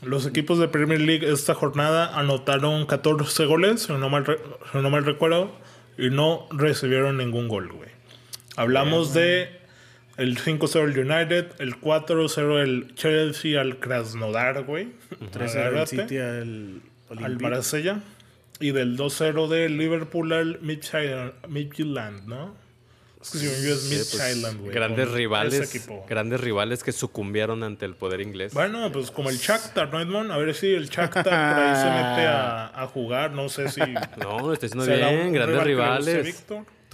Los 0.03 0.27
equipos 0.27 0.59
de 0.59 0.69
Premier 0.69 1.01
League 1.01 1.31
esta 1.31 1.55
jornada 1.55 2.19
anotaron 2.19 2.87
14 2.87 3.45
goles, 3.47 3.83
si 3.83 3.93
no 3.93 4.09
mal, 4.09 4.25
re- 4.25 4.39
si 4.73 4.79
no 4.79 4.89
mal 4.91 5.05
recuerdo, 5.05 5.51
y 5.99 6.09
no 6.11 6.47
recibieron 6.51 7.19
ningún 7.19 7.49
gol, 7.49 7.71
güey. 7.73 7.91
Hablamos 8.57 9.13
de 9.15 9.61
el 10.17 10.39
5-0 10.39 10.93
del 10.93 11.11
United, 11.11 11.47
el 11.59 11.81
4-0 11.81 12.59
del 12.61 12.95
Chelsea 12.95 13.61
al 13.61 13.79
Krasnodar, 13.79 14.65
güey. 14.65 14.89
3 15.33 15.55
el. 15.55 15.87
City 15.87 16.19
al 16.19 16.83
al. 17.19 17.41
Marsella. 17.41 18.01
Y 18.61 18.71
del 18.71 18.97
2-0 18.97 19.49
del 19.49 19.77
Liverpool 19.77 20.33
al 20.33 20.61
Midtjylland, 20.61 22.29
¿no? 22.29 22.55
Es 23.21 23.31
que 23.31 23.39
según 23.39 23.67
yo 23.67 23.75
es 23.75 23.87
pues, 23.89 24.15
Midtjylland, 24.15 24.61
güey. 24.61 24.75
grandes 24.75 25.11
rivales, 25.11 25.89
grandes 26.09 26.41
rivales 26.41 26.85
que 26.85 26.93
sucumbieron 26.93 27.63
ante 27.63 27.87
el 27.87 27.95
poder 27.95 28.21
inglés. 28.21 28.53
Bueno, 28.53 28.93
pues 28.93 29.11
como 29.11 29.31
el 29.31 29.39
Shakhtar, 29.39 29.91
¿no, 29.91 30.01
Edmond? 30.01 30.31
A 30.31 30.37
ver 30.37 30.55
si 30.55 30.75
el 30.75 30.89
Shakhtar 30.89 31.25
por 31.25 31.33
ahí 31.33 31.75
se 31.75 31.87
mete 31.87 32.27
a, 32.27 32.83
a 32.83 32.87
jugar. 32.87 33.33
No 33.33 33.49
sé 33.49 33.69
si... 33.71 33.81
No, 34.19 34.41
lo 34.41 34.53
estoy 34.53 34.69
diciendo 34.69 34.85
será 34.85 35.11
bien, 35.11 35.33
grandes 35.33 35.65
rivales. 35.65 36.45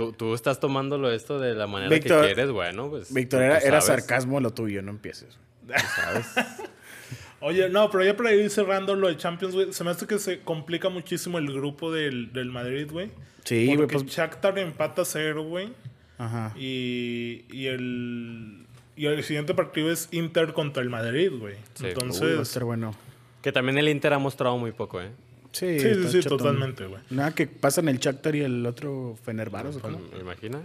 Tú, 0.00 0.12
tú 0.12 0.34
estás 0.34 0.60
tomándolo 0.60 1.10
esto 1.12 1.38
de 1.38 1.54
la 1.54 1.66
manera 1.66 1.90
que 1.98 2.08
quieres, 2.08 2.50
bueno, 2.50 2.88
pues. 2.88 3.12
Víctor, 3.12 3.42
era, 3.42 3.80
sarcasmo 3.80 4.40
lo 4.40 4.52
tuyo, 4.52 4.80
no 4.82 4.90
empieces. 4.90 5.38
¿sabes? 5.68 6.26
Oye, 7.40 7.68
no, 7.68 7.90
pero 7.90 8.04
ya 8.04 8.16
para 8.16 8.34
ir 8.34 8.50
cerrando 8.50 8.94
lo 8.94 9.08
de 9.08 9.16
Champions, 9.16 9.54
güey, 9.54 9.72
se 9.72 9.84
me 9.84 9.90
hace 9.90 10.06
que 10.06 10.18
se 10.18 10.40
complica 10.40 10.88
muchísimo 10.88 11.38
el 11.38 11.52
grupo 11.52 11.92
del, 11.92 12.32
del 12.32 12.50
Madrid, 12.50 12.88
güey. 12.90 13.10
Sí, 13.44 13.66
güey, 13.66 13.78
Porque 13.78 13.94
pues. 13.98 14.06
Shakhtar 14.06 14.58
empata 14.58 15.04
cero, 15.04 15.44
güey. 15.44 15.72
Ajá. 16.18 16.52
Y, 16.56 17.44
y 17.50 17.66
el... 17.66 18.66
Y 18.96 19.06
el 19.06 19.24
siguiente 19.24 19.54
partido 19.54 19.90
es 19.90 20.08
Inter 20.12 20.52
contra 20.52 20.82
el 20.82 20.90
Madrid, 20.90 21.32
güey. 21.38 21.54
Sí. 21.74 21.84
Uy, 21.84 21.84
va 21.84 21.88
a 21.88 21.92
Entonces... 21.92 22.40
estar 22.40 22.64
bueno. 22.64 22.94
que 23.40 23.52
también 23.52 23.78
el 23.78 23.88
Inter 23.88 24.12
ha 24.12 24.18
mostrado 24.18 24.58
muy 24.58 24.72
poco, 24.72 25.00
¿eh? 25.00 25.10
Sí, 25.52 25.80
sí, 25.80 26.08
sí, 26.08 26.20
totalmente, 26.28 26.86
güey. 26.86 27.00
Nada 27.10 27.34
que 27.34 27.46
pasan 27.46 27.88
el 27.88 27.98
Shakhtar 27.98 28.36
y 28.36 28.42
el 28.42 28.64
otro 28.66 29.16
Fenerbahce, 29.24 29.68
¿o 29.68 29.80
Pues, 29.80 29.82
cómo? 29.82 29.98
¿Me 30.12 30.20
imagina? 30.20 30.60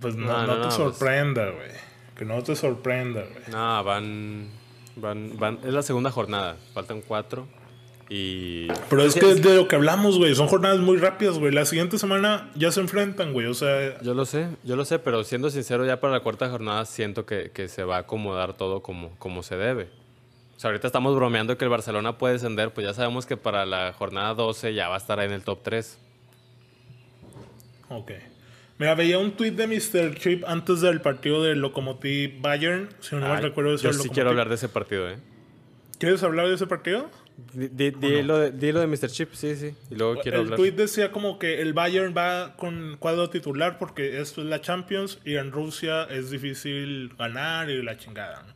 Pues 0.00 0.16
no, 0.16 0.26
No, 0.26 0.40
no, 0.40 0.46
no, 0.46 0.52
te 0.54 0.58
no, 0.58 0.62
pues- 0.64 0.74
sorprenda, 0.74 1.50
güey. 1.50 1.70
Que 2.16 2.24
no 2.24 2.42
te 2.42 2.56
sorprenda, 2.56 3.22
güey. 3.22 3.44
No, 3.52 3.84
van, 3.84 4.48
van, 4.96 5.38
van. 5.38 5.58
Es 5.64 5.72
la 5.72 5.82
segunda 5.82 6.10
jornada. 6.10 6.56
Faltan 6.74 7.02
cuatro. 7.02 7.46
Y. 8.08 8.68
Pero 8.88 9.02
es 9.02 9.14
que 9.14 9.30
es 9.32 9.42
de 9.42 9.54
lo 9.56 9.68
que 9.68 9.76
hablamos, 9.76 10.16
güey. 10.18 10.34
Son 10.34 10.46
jornadas 10.48 10.78
muy 10.78 10.96
rápidas, 10.96 11.38
güey. 11.38 11.52
La 11.52 11.66
siguiente 11.66 11.98
semana 11.98 12.50
ya 12.54 12.70
se 12.72 12.80
enfrentan, 12.80 13.32
güey. 13.32 13.46
O 13.46 13.54
sea, 13.54 14.00
Yo 14.00 14.14
lo 14.14 14.24
sé, 14.24 14.48
yo 14.64 14.76
lo 14.76 14.84
sé, 14.84 14.98
pero 14.98 15.24
siendo 15.24 15.50
sincero, 15.50 15.84
ya 15.84 16.00
para 16.00 16.12
la 16.14 16.20
cuarta 16.20 16.48
jornada 16.48 16.84
siento 16.86 17.26
que, 17.26 17.50
que 17.52 17.68
se 17.68 17.84
va 17.84 17.96
a 17.96 18.00
acomodar 18.00 18.56
todo 18.56 18.80
como, 18.82 19.10
como 19.18 19.42
se 19.42 19.56
debe. 19.56 19.88
O 20.56 20.58
sea, 20.60 20.68
ahorita 20.70 20.86
estamos 20.86 21.14
bromeando 21.14 21.58
que 21.58 21.64
el 21.64 21.70
Barcelona 21.70 22.16
puede 22.16 22.34
descender, 22.34 22.72
pues 22.72 22.86
ya 22.86 22.94
sabemos 22.94 23.26
que 23.26 23.36
para 23.36 23.66
la 23.66 23.92
jornada 23.92 24.32
12 24.34 24.72
ya 24.74 24.88
va 24.88 24.94
a 24.94 24.98
estar 24.98 25.18
ahí 25.20 25.26
en 25.26 25.32
el 25.34 25.42
top 25.44 25.60
3. 25.62 25.98
ok. 27.88 28.12
Mira, 28.78 28.94
veía 28.94 29.18
un 29.18 29.32
tweet 29.32 29.52
de 29.52 29.66
Mr. 29.66 30.16
Chip 30.18 30.44
antes 30.46 30.82
del 30.82 31.00
partido 31.00 31.42
del 31.42 31.60
Lokomotiv 31.60 32.42
Bayern. 32.42 32.90
Si 33.00 33.14
no 33.16 33.22
me 33.22 33.28
Ay, 33.28 33.42
recuerdo, 33.42 33.74
yo 33.76 33.92
sí 33.92 34.10
quiero 34.10 34.30
hablar 34.30 34.50
de 34.50 34.56
ese 34.56 34.68
partido, 34.68 35.08
¿eh? 35.08 35.16
¿Quieres 35.98 36.22
hablar 36.22 36.46
de 36.48 36.54
ese 36.56 36.66
partido? 36.66 37.10
Di, 37.54 37.68
di- 37.68 37.90
di 37.90 38.22
lo 38.22 38.38
de, 38.38 38.50
di 38.52 38.72
lo 38.72 38.80
de 38.80 38.86
Mr. 38.86 39.08
Chip, 39.08 39.32
sí, 39.32 39.56
sí. 39.56 39.74
Y 39.90 39.94
luego 39.94 40.20
quiero 40.20 40.38
el 40.38 40.44
hablar. 40.44 40.58
tweet 40.58 40.72
decía 40.72 41.10
como 41.10 41.38
que 41.38 41.62
el 41.62 41.72
Bayern 41.72 42.14
va 42.14 42.54
con 42.56 42.96
cuadro 42.98 43.30
titular 43.30 43.78
porque 43.78 44.20
esto 44.20 44.42
es 44.42 44.46
la 44.46 44.60
Champions 44.60 45.20
y 45.24 45.36
en 45.36 45.52
Rusia 45.52 46.04
es 46.04 46.30
difícil 46.30 47.14
ganar 47.18 47.70
y 47.70 47.82
la 47.82 47.96
chingada, 47.96 48.42
¿no? 48.42 48.54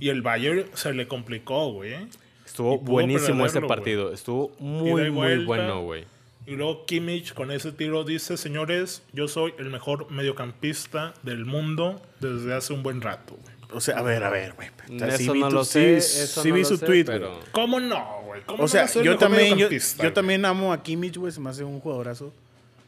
Y 0.00 0.10
el 0.10 0.22
Bayern 0.22 0.66
se 0.74 0.92
le 0.92 1.08
complicó, 1.08 1.72
güey. 1.72 1.92
¿eh? 1.94 2.06
Estuvo 2.46 2.78
buenísimo 2.78 3.44
ese 3.46 3.60
partido. 3.60 4.12
Estuvo 4.12 4.52
Ida 4.58 4.60
muy, 4.60 5.02
y 5.02 5.10
muy 5.10 5.10
vuelta. 5.10 5.46
bueno, 5.46 5.82
güey. 5.82 6.04
Y 6.46 6.52
luego 6.52 6.86
Kimmich 6.86 7.34
con 7.34 7.50
ese 7.50 7.72
tiro 7.72 8.04
dice, 8.04 8.36
señores, 8.38 9.02
yo 9.12 9.28
soy 9.28 9.52
el 9.58 9.68
mejor 9.70 10.10
mediocampista 10.10 11.12
del 11.22 11.44
mundo 11.44 12.00
desde 12.20 12.54
hace 12.54 12.72
un 12.72 12.82
buen 12.82 13.02
rato. 13.02 13.36
güey". 13.42 13.54
O 13.70 13.80
sea, 13.82 13.98
a 13.98 14.02
ver, 14.02 14.24
a 14.24 14.30
ver, 14.30 14.54
güey. 14.54 14.68
O 14.68 14.98
sea, 14.98 15.10
sí 15.10 15.24
Eso 15.24 15.32
vi 15.34 15.40
no 15.40 15.48
tu- 15.50 15.54
lo 15.56 15.64
sí- 15.64 15.72
sé, 15.72 16.00
sí 16.00 16.20
eso 16.22 16.42
vi 16.44 16.50
no 16.52 16.56
lo 16.56 16.64
su 16.64 16.76
sé, 16.78 16.86
tweet, 16.86 17.04
pero... 17.04 17.38
¿Cómo 17.52 17.78
no, 17.80 18.22
güey? 18.24 18.40
¿Cómo 18.46 18.60
O 18.60 18.62
no 18.62 18.68
sea, 18.68 18.84
el 18.86 19.02
yo 19.02 19.18
también, 19.18 19.58
yo, 19.58 19.68
yo 19.68 20.12
también 20.14 20.46
amo 20.46 20.72
a 20.72 20.82
Kimmich, 20.82 21.18
güey. 21.18 21.32
Se 21.32 21.40
me 21.40 21.50
hace 21.50 21.64
un 21.64 21.80
jugadorazo. 21.80 22.32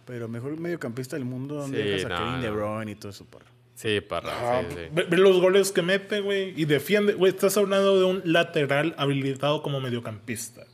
Pero 0.06 0.26
mejor 0.26 0.58
mediocampista 0.58 1.16
del 1.16 1.26
mundo, 1.26 1.56
donde 1.56 1.82
Sí, 1.82 1.88
dejas 1.88 2.06
a 2.06 2.08
no, 2.08 2.16
Kevin 2.16 2.32
no. 2.36 2.42
De 2.42 2.50
Bruyne 2.50 2.92
y 2.92 2.94
todo 2.94 3.10
eso, 3.10 3.24
porra. 3.26 3.44
Sí, 3.80 4.00
parra, 4.02 4.30
Ah, 4.58 4.62
sí, 4.68 4.74
sí. 4.76 4.82
ve, 4.92 5.04
ve 5.04 5.16
los 5.16 5.40
goles 5.40 5.72
que 5.72 5.80
mete, 5.80 6.20
güey, 6.20 6.52
y 6.54 6.66
defiende. 6.66 7.14
Güey, 7.14 7.32
estás 7.32 7.56
hablando 7.56 7.98
de 7.98 8.04
un 8.04 8.20
lateral 8.24 8.94
habilitado 8.98 9.62
como 9.62 9.80
mediocampista. 9.80 10.66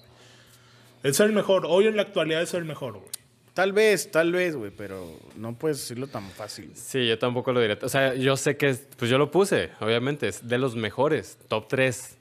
Es 1.05 1.21
el 1.21 1.33
mejor. 1.33 1.67
Hoy 1.69 1.87
en 1.87 1.95
la 1.95 2.03
actualidad 2.03 2.43
es 2.43 2.53
el 2.55 2.65
mejor, 2.65 2.95
güey. 2.95 3.07
Tal 3.55 3.73
vez, 3.73 4.11
tal 4.11 4.33
vez, 4.33 4.57
güey, 4.57 4.73
pero 4.77 5.19
no 5.37 5.55
puedes 5.57 5.79
decirlo 5.79 6.09
tan 6.09 6.29
fácil. 6.31 6.73
Sí, 6.75 7.07
yo 7.07 7.17
tampoco 7.19 7.53
lo 7.53 7.61
diré. 7.61 7.79
O 7.81 7.89
sea, 7.89 8.15
yo 8.15 8.37
sé 8.37 8.57
que, 8.57 8.71
es- 8.71 8.87
pues 8.99 9.09
yo 9.11 9.19
lo 9.19 9.31
puse, 9.31 9.71
obviamente, 9.81 10.27
es 10.27 10.47
de 10.49 10.59
los 10.59 10.75
mejores, 10.75 11.39
top 11.49 11.69
3. 11.69 12.17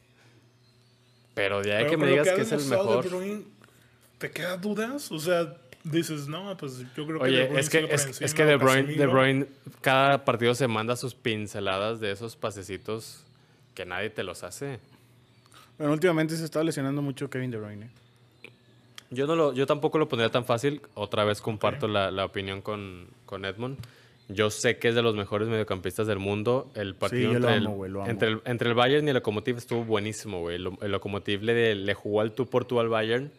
Pero 1.33 1.61
de 1.61 1.73
ahí 1.73 1.85
Pero 1.85 1.89
que 1.89 1.97
me 1.97 2.07
digas 2.11 2.29
que 2.29 2.41
es 2.41 2.51
el 2.51 2.63
mejor. 2.65 3.09
Bruyne, 3.09 3.43
¿Te 4.17 4.31
quedan 4.31 4.61
dudas? 4.61 5.11
O 5.11 5.19
sea, 5.19 5.57
dices, 5.85 6.27
no, 6.27 6.55
pues 6.57 6.79
yo 6.95 7.05
creo 7.05 7.19
que 7.19 7.29
De 7.29 7.31
Oye, 7.31 7.43
Bruyne 7.45 7.59
es 7.59 7.69
que, 7.69 7.87
es, 7.89 8.05
encima, 8.05 8.25
es 8.25 8.33
que 8.33 8.45
De 8.45 8.55
Bruyne, 8.57 8.93
De. 8.93 9.05
Bruyne, 9.05 9.45
cada 9.81 10.25
partido 10.25 10.53
se 10.55 10.67
manda 10.67 10.95
sus 10.95 11.13
pinceladas 11.15 11.99
de 11.99 12.11
esos 12.11 12.35
pasecitos 12.35 13.23
que 13.73 13.85
nadie 13.85 14.09
te 14.09 14.23
los 14.23 14.43
hace. 14.43 14.79
Bueno, 15.77 15.93
últimamente 15.93 16.35
se 16.35 16.45
está 16.45 16.63
lesionando 16.63 17.01
mucho 17.01 17.29
Kevin 17.29 17.51
De 17.51 17.57
Bruyne. 17.57 17.85
¿eh? 17.85 18.49
Yo, 19.11 19.27
no 19.27 19.35
lo, 19.35 19.53
yo 19.53 19.65
tampoco 19.67 19.97
lo 19.97 20.09
pondría 20.09 20.31
tan 20.31 20.45
fácil. 20.45 20.81
Otra 20.93 21.23
vez 21.23 21.41
comparto 21.41 21.87
la, 21.87 22.11
la 22.11 22.25
opinión 22.25 22.61
con, 22.61 23.07
con 23.25 23.45
Edmond. 23.45 23.77
Yo 24.27 24.49
sé 24.49 24.79
que 24.79 24.87
es 24.87 24.95
de 24.95 25.03
los 25.03 25.15
mejores 25.15 25.47
mediocampistas 25.47 26.07
del 26.07 26.17
mundo. 26.17 26.71
El 26.73 26.95
partido 26.95 27.33
lo 27.33 27.37
entre, 27.37 27.55
amo, 27.55 27.85
el, 27.85 27.91
amo. 27.91 28.07
entre, 28.07 28.29
el, 28.29 28.41
entre 28.45 28.69
el 28.69 28.75
Bayern 28.75 29.05
y 29.05 29.09
el 29.09 29.15
Lokomotiv 29.15 29.57
estuvo 29.57 29.83
buenísimo, 29.83 30.39
güey. 30.39 30.55
El, 30.55 30.71
el 30.81 30.91
Lokomotiv 30.91 31.43
le, 31.43 31.75
le 31.75 31.93
jugó 31.93 32.21
al 32.21 32.31
tú 32.31 32.47
por 32.47 32.65
tú 32.65 32.79
al 32.79 32.89
Bayern 32.89 33.31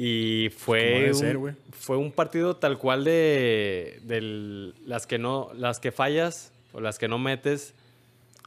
Y 0.00 0.50
Como 0.50 0.60
fue 0.60 1.10
un, 1.12 1.56
fue 1.72 1.96
un 1.96 2.12
partido 2.12 2.54
tal 2.56 2.78
cual 2.78 3.02
de, 3.02 3.98
del- 4.04 4.72
las 4.86 5.06
que 5.08 5.18
no 5.18 5.50
las 5.54 5.80
que 5.80 5.90
fallas 5.90 6.52
o 6.72 6.80
las 6.80 6.98
que 7.00 7.08
no 7.08 7.18
metes 7.18 7.74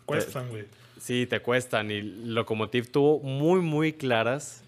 Cuestan, 0.06 0.50
güey. 0.50 0.64
Sí, 1.00 1.26
te 1.26 1.40
cuestan. 1.42 1.92
Y 1.92 2.02
Lokomotiv 2.02 2.90
tuvo 2.92 3.20
muy, 3.20 3.60
muy 3.62 3.92
claras. 3.94 4.62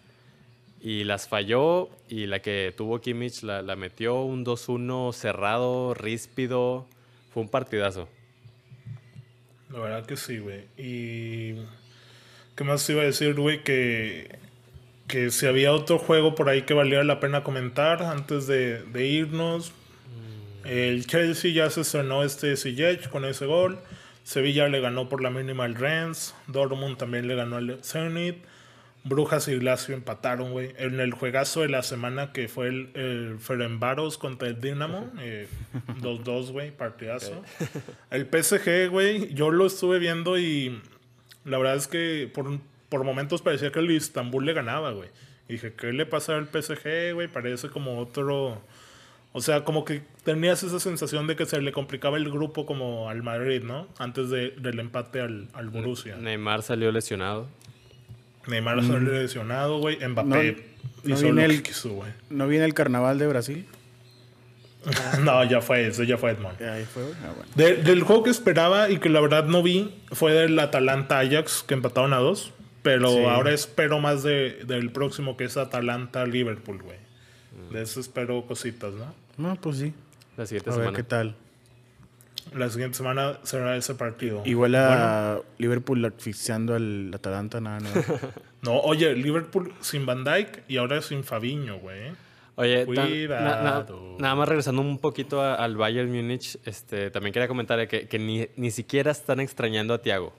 Y 0.81 1.03
las 1.05 1.27
falló. 1.27 1.89
Y 2.09 2.25
la 2.27 2.41
que 2.41 2.73
tuvo 2.75 2.99
Kimmich 3.01 3.43
la, 3.43 3.61
la 3.61 3.75
metió 3.75 4.21
un 4.21 4.43
2-1 4.45 5.13
cerrado, 5.13 5.93
ríspido. 5.93 6.85
Fue 7.33 7.43
un 7.43 7.49
partidazo. 7.49 8.07
La 9.71 9.79
verdad 9.79 10.05
que 10.05 10.17
sí, 10.17 10.37
güey. 10.39 10.65
Y. 10.77 11.55
¿Qué 12.55 12.63
más 12.63 12.87
iba 12.89 13.01
a 13.01 13.05
decir, 13.05 13.33
güey? 13.35 13.63
Que. 13.63 14.37
Que 15.13 15.29
si 15.29 15.45
había 15.45 15.71
otro 15.73 15.99
juego 15.99 16.33
por 16.33 16.49
ahí 16.49 16.63
que 16.63 16.73
valiera 16.73 17.03
la 17.03 17.19
pena 17.19 17.43
comentar 17.43 18.01
antes 18.01 18.47
de, 18.47 18.81
de 18.81 19.05
irnos. 19.05 19.71
El 20.65 21.05
Chelsea 21.05 21.51
ya 21.51 21.69
se 21.69 21.81
estrenó 21.81 22.23
este 22.23 22.57
Ziyech 22.57 23.09
con 23.09 23.23
ese 23.23 23.45
gol. 23.45 23.77
Sevilla 24.23 24.67
le 24.69 24.81
ganó 24.81 25.09
por 25.09 25.21
la 25.21 25.29
mínima 25.29 25.65
al 25.65 25.75
Rennes. 25.75 26.33
Dortmund 26.47 26.97
también 26.97 27.27
le 27.27 27.35
ganó 27.35 27.57
al 27.57 27.77
Zenit. 27.83 28.37
Brujas 29.03 29.47
y 29.49 29.59
Lazio 29.59 29.93
empataron, 29.93 30.51
güey. 30.51 30.73
En 30.79 30.99
el 30.99 31.13
juegazo 31.13 31.61
de 31.61 31.69
la 31.69 31.83
semana 31.83 32.31
que 32.31 32.47
fue 32.47 32.69
el, 32.69 32.89
el 32.95 33.37
Ferencváros 33.37 34.17
contra 34.17 34.47
el 34.47 34.59
Dinamo. 34.59 35.11
eh, 35.19 35.47
2-2, 36.01 36.51
güey, 36.53 36.71
partidazo. 36.71 37.43
El 38.09 38.25
PSG, 38.25 38.89
güey, 38.89 39.31
yo 39.35 39.51
lo 39.51 39.67
estuve 39.67 39.99
viendo 39.99 40.39
y 40.39 40.81
la 41.45 41.59
verdad 41.59 41.75
es 41.75 41.85
que 41.85 42.31
por, 42.33 42.57
por 42.93 43.03
momentos 43.03 43.41
parecía 43.41 43.71
que 43.71 43.79
el 43.79 43.89
Istanbul 43.89 44.45
le 44.45 44.53
ganaba, 44.53 44.91
güey. 44.91 45.09
Y 45.49 45.53
dije, 45.53 45.73
¿qué 45.73 45.91
le 45.91 46.05
pasa 46.05 46.35
al 46.37 46.45
PSG, 46.47 47.13
güey? 47.15 47.27
Parece 47.27 47.69
como 47.69 47.97
otro... 47.97 48.61
O 49.31 49.41
sea, 49.41 49.63
como 49.63 49.83
que 49.83 50.03
tenías 50.23 50.61
esa 50.61 50.79
sensación 50.79 51.25
de 51.25 51.35
que 51.35 51.47
se 51.47 51.59
le 51.59 51.71
complicaba 51.71 52.17
el 52.17 52.29
grupo 52.29 52.67
como 52.67 53.09
al 53.09 53.23
Madrid, 53.23 53.63
¿no? 53.63 53.87
Antes 53.97 54.29
de- 54.29 54.51
del 54.51 54.77
empate 54.79 55.21
al, 55.21 55.47
al 55.55 55.69
Borussia. 55.69 56.17
Neymar 56.17 56.61
salió 56.61 56.91
lesionado. 56.91 57.47
Neymar 58.45 58.83
salió 58.83 58.99
lesionado, 59.11 59.79
güey. 59.79 59.97
Mbappé 60.07 60.27
No- 60.27 60.35
no 61.03 61.15
hizo 61.15 61.23
viene 61.23 61.47
lo 61.47 61.51
el- 61.53 61.57
que 61.63 61.69
quiso, 61.69 61.89
güey. 61.93 62.11
¿No 62.29 62.47
viene 62.47 62.65
el 62.65 62.75
carnaval 62.75 63.17
de 63.17 63.25
Brasil? 63.25 63.65
no, 65.23 65.43
ya 65.45 65.61
fue 65.61 65.87
eso, 65.87 66.03
ya 66.03 66.17
fue 66.17 66.31
Edmond. 66.31 66.61
Ahí 66.61 66.85
fue, 66.85 67.03
güey. 67.03 67.15
Ah, 67.23 67.31
bueno. 67.35 67.51
De- 67.55 67.77
del 67.77 68.03
juego 68.03 68.21
que 68.23 68.29
esperaba 68.29 68.89
y 68.91 68.97
que 68.99 69.09
la 69.09 69.19
verdad 69.19 69.45
no 69.45 69.63
vi 69.63 69.91
fue 70.11 70.33
del 70.33 70.59
Atalanta 70.59 71.19
Ajax 71.19 71.63
que 71.67 71.73
empataron 71.73 72.13
a 72.13 72.17
dos. 72.17 72.51
Pero 72.83 73.09
Sí. 73.09 73.23
ahora 73.25 73.51
espero 73.51 73.99
más 73.99 74.21
de, 74.23 74.63
del 74.65 74.91
próximo 74.91 75.35
que 75.37 75.45
es 75.45 75.57
Atalanta 75.57 76.25
Liverpool, 76.25 76.81
güey. 76.83 76.97
De 77.71 77.81
eso 77.81 77.99
espero 77.99 78.45
cositas, 78.45 78.93
¿no? 78.93 79.13
No, 79.37 79.55
pues 79.59 79.77
sí. 79.77 79.93
La 80.37 80.45
siguiente 80.45 80.69
A 80.69 80.73
ver 80.73 80.81
semana. 80.83 80.95
qué 80.97 81.03
tal. 81.03 81.35
La 82.53 82.69
siguiente 82.69 82.97
semana 82.97 83.39
será 83.43 83.77
ese 83.77 83.95
partido. 83.95 84.41
Igual 84.45 84.75
a 84.75 85.39
Liverpool 85.57 86.03
asfixiando 86.05 86.75
al 86.75 87.11
Atalanta, 87.13 87.61
nada, 87.61 87.79
nada. 87.79 88.03
No, 88.61 88.79
oye, 88.79 89.13
Liverpool 89.15 89.73
sin 89.81 90.05
Van 90.05 90.23
Dyke 90.23 90.63
y 90.69 90.77
ahora 90.77 91.01
sin 91.01 91.23
Fabiño, 91.25 91.79
güey. 91.79 92.11
Oye, 92.55 92.85
tan- 92.85 92.95
na- 92.95 93.61
na- 93.61 93.85
Cuidado. 93.85 94.15
nada 94.19 94.35
más 94.35 94.47
regresando 94.47 94.81
un 94.81 94.99
poquito 94.99 95.41
a- 95.41 95.55
al 95.55 95.75
Bayern 95.75 96.09
Múnich, 96.11 96.57
este, 96.65 97.11
también 97.11 97.33
quería 97.33 97.47
comentar 97.49 97.85
que, 97.89 98.07
que 98.07 98.19
ni, 98.19 98.47
ni 98.55 98.71
siquiera 98.71 99.11
están 99.11 99.39
extrañando 99.41 99.93
a 99.93 100.01
Thiago. 100.01 100.33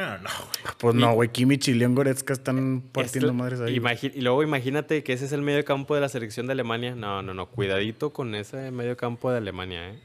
Ah, 0.00 0.18
no, 0.22 0.28
güey. 0.28 0.74
Pues 0.78 0.94
no, 0.94 1.12
güey. 1.14 1.28
Kimmich 1.30 1.68
y 1.68 1.74
Leon 1.74 1.94
Goretzka 1.94 2.32
están 2.32 2.82
partiendo 2.92 3.34
madres 3.34 3.60
ahí. 3.60 3.80
y 4.14 4.20
luego 4.20 4.42
imagínate 4.42 5.02
que 5.02 5.12
ese 5.12 5.24
es 5.24 5.32
el 5.32 5.42
medio 5.42 5.64
campo 5.64 5.94
de 5.94 6.00
la 6.00 6.08
selección 6.08 6.46
de 6.46 6.52
Alemania. 6.52 6.94
No, 6.94 7.22
no, 7.22 7.34
no. 7.34 7.46
Cuidadito 7.46 8.10
con 8.10 8.34
ese 8.34 8.70
medio 8.70 8.96
campo 8.96 9.30
de 9.30 9.38
Alemania, 9.38 9.90
¿eh? 9.90 9.98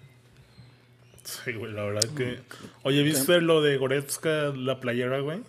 Sí, 1.23 1.53
güey, 1.53 1.71
la 1.71 1.83
verdad 1.83 2.09
que... 2.17 2.39
Oye, 2.83 3.01
¿viste 3.03 3.39
lo 3.39 3.61
de 3.61 3.77
Goretzka, 3.77 4.51
la 4.55 4.79
playera, 4.79 5.19
güey? 5.19 5.39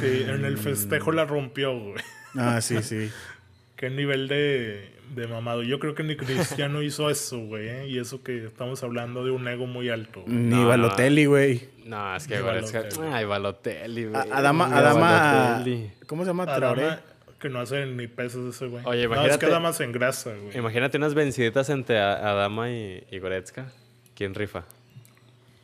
Que 0.00 0.22
en 0.30 0.44
el 0.46 0.56
festejo 0.56 1.12
la 1.12 1.26
rompió, 1.26 1.78
güey. 1.78 2.02
Ah, 2.34 2.60
sí, 2.62 2.82
sí. 2.82 3.10
Qué 3.76 3.90
nivel 3.90 4.28
de, 4.28 4.88
de 5.14 5.26
mamado. 5.26 5.62
Yo 5.62 5.78
creo 5.78 5.94
que 5.94 6.02
ni 6.02 6.16
Cristiano 6.16 6.80
hizo 6.80 7.10
eso, 7.10 7.38
güey. 7.40 7.68
¿eh? 7.68 7.88
Y 7.88 7.98
eso 7.98 8.22
que 8.22 8.46
estamos 8.46 8.82
hablando 8.82 9.24
de 9.24 9.32
un 9.32 9.46
ego 9.48 9.66
muy 9.66 9.90
alto. 9.90 10.22
güey. 10.22 10.34
Ni 10.34 10.56
No, 10.56 10.68
Balotelli, 10.68 11.26
güey. 11.26 11.68
No, 11.84 12.16
es 12.16 12.26
que 12.26 12.36
Ni 12.36 12.42
Goretzka- 12.42 12.82
Balotelli. 12.82 13.12
Ay, 13.12 13.24
Balotelli, 13.24 14.04
güey. 14.06 14.30
Adama, 14.32 14.66
Adama. 14.66 15.10
Balotelli. 15.54 15.92
¿Cómo 16.06 16.22
se 16.24 16.28
llama? 16.30 16.46
Traoré. 16.46 16.98
Que 17.38 17.50
no 17.50 17.60
hace 17.60 17.84
ni 17.84 18.06
pesos 18.06 18.54
ese, 18.54 18.66
güey. 18.68 18.82
Oye, 18.86 19.06
No, 19.06 19.12
es 19.14 19.18
imagínate- 19.18 19.38
que 19.38 19.46
Adama 19.46 19.72
se 19.74 19.84
engrasa, 19.84 20.30
güey. 20.34 20.56
Imagínate 20.56 20.96
unas 20.96 21.12
venciditas 21.14 21.68
entre 21.68 21.98
Adama 22.00 22.70
y, 22.70 23.04
y 23.10 23.18
Goretzka. 23.18 23.66
¿Quién 24.14 24.34
rifa? 24.34 24.64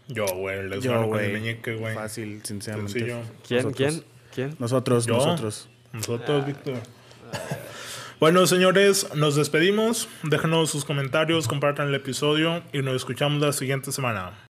Yo, 0.08 0.26
güey, 0.26 0.68
les 0.68 0.82
Yo, 0.82 1.04
güey. 1.06 1.26
el 1.26 1.32
meñique, 1.40 1.76
güey. 1.76 1.94
Fácil, 1.94 2.40
sinceramente. 2.44 2.92
Sencillo. 2.98 3.20
¿Quién? 3.46 3.62
Nosotros. 3.62 3.76
¿Quién? 3.76 4.04
¿Quién? 4.34 4.56
Nosotros, 4.58 5.06
Yo. 5.06 5.14
nosotros. 5.14 5.68
Nosotros, 5.92 6.46
Víctor. 6.46 6.74
Bueno, 8.18 8.46
señores, 8.46 9.14
nos 9.14 9.36
despedimos. 9.36 10.08
Déjenos 10.24 10.70
sus 10.70 10.84
comentarios, 10.84 11.48
compartan 11.48 11.88
el 11.88 11.94
episodio 11.94 12.62
y 12.72 12.82
nos 12.82 12.96
escuchamos 12.96 13.40
la 13.40 13.52
siguiente 13.54 13.92
semana. 13.92 14.32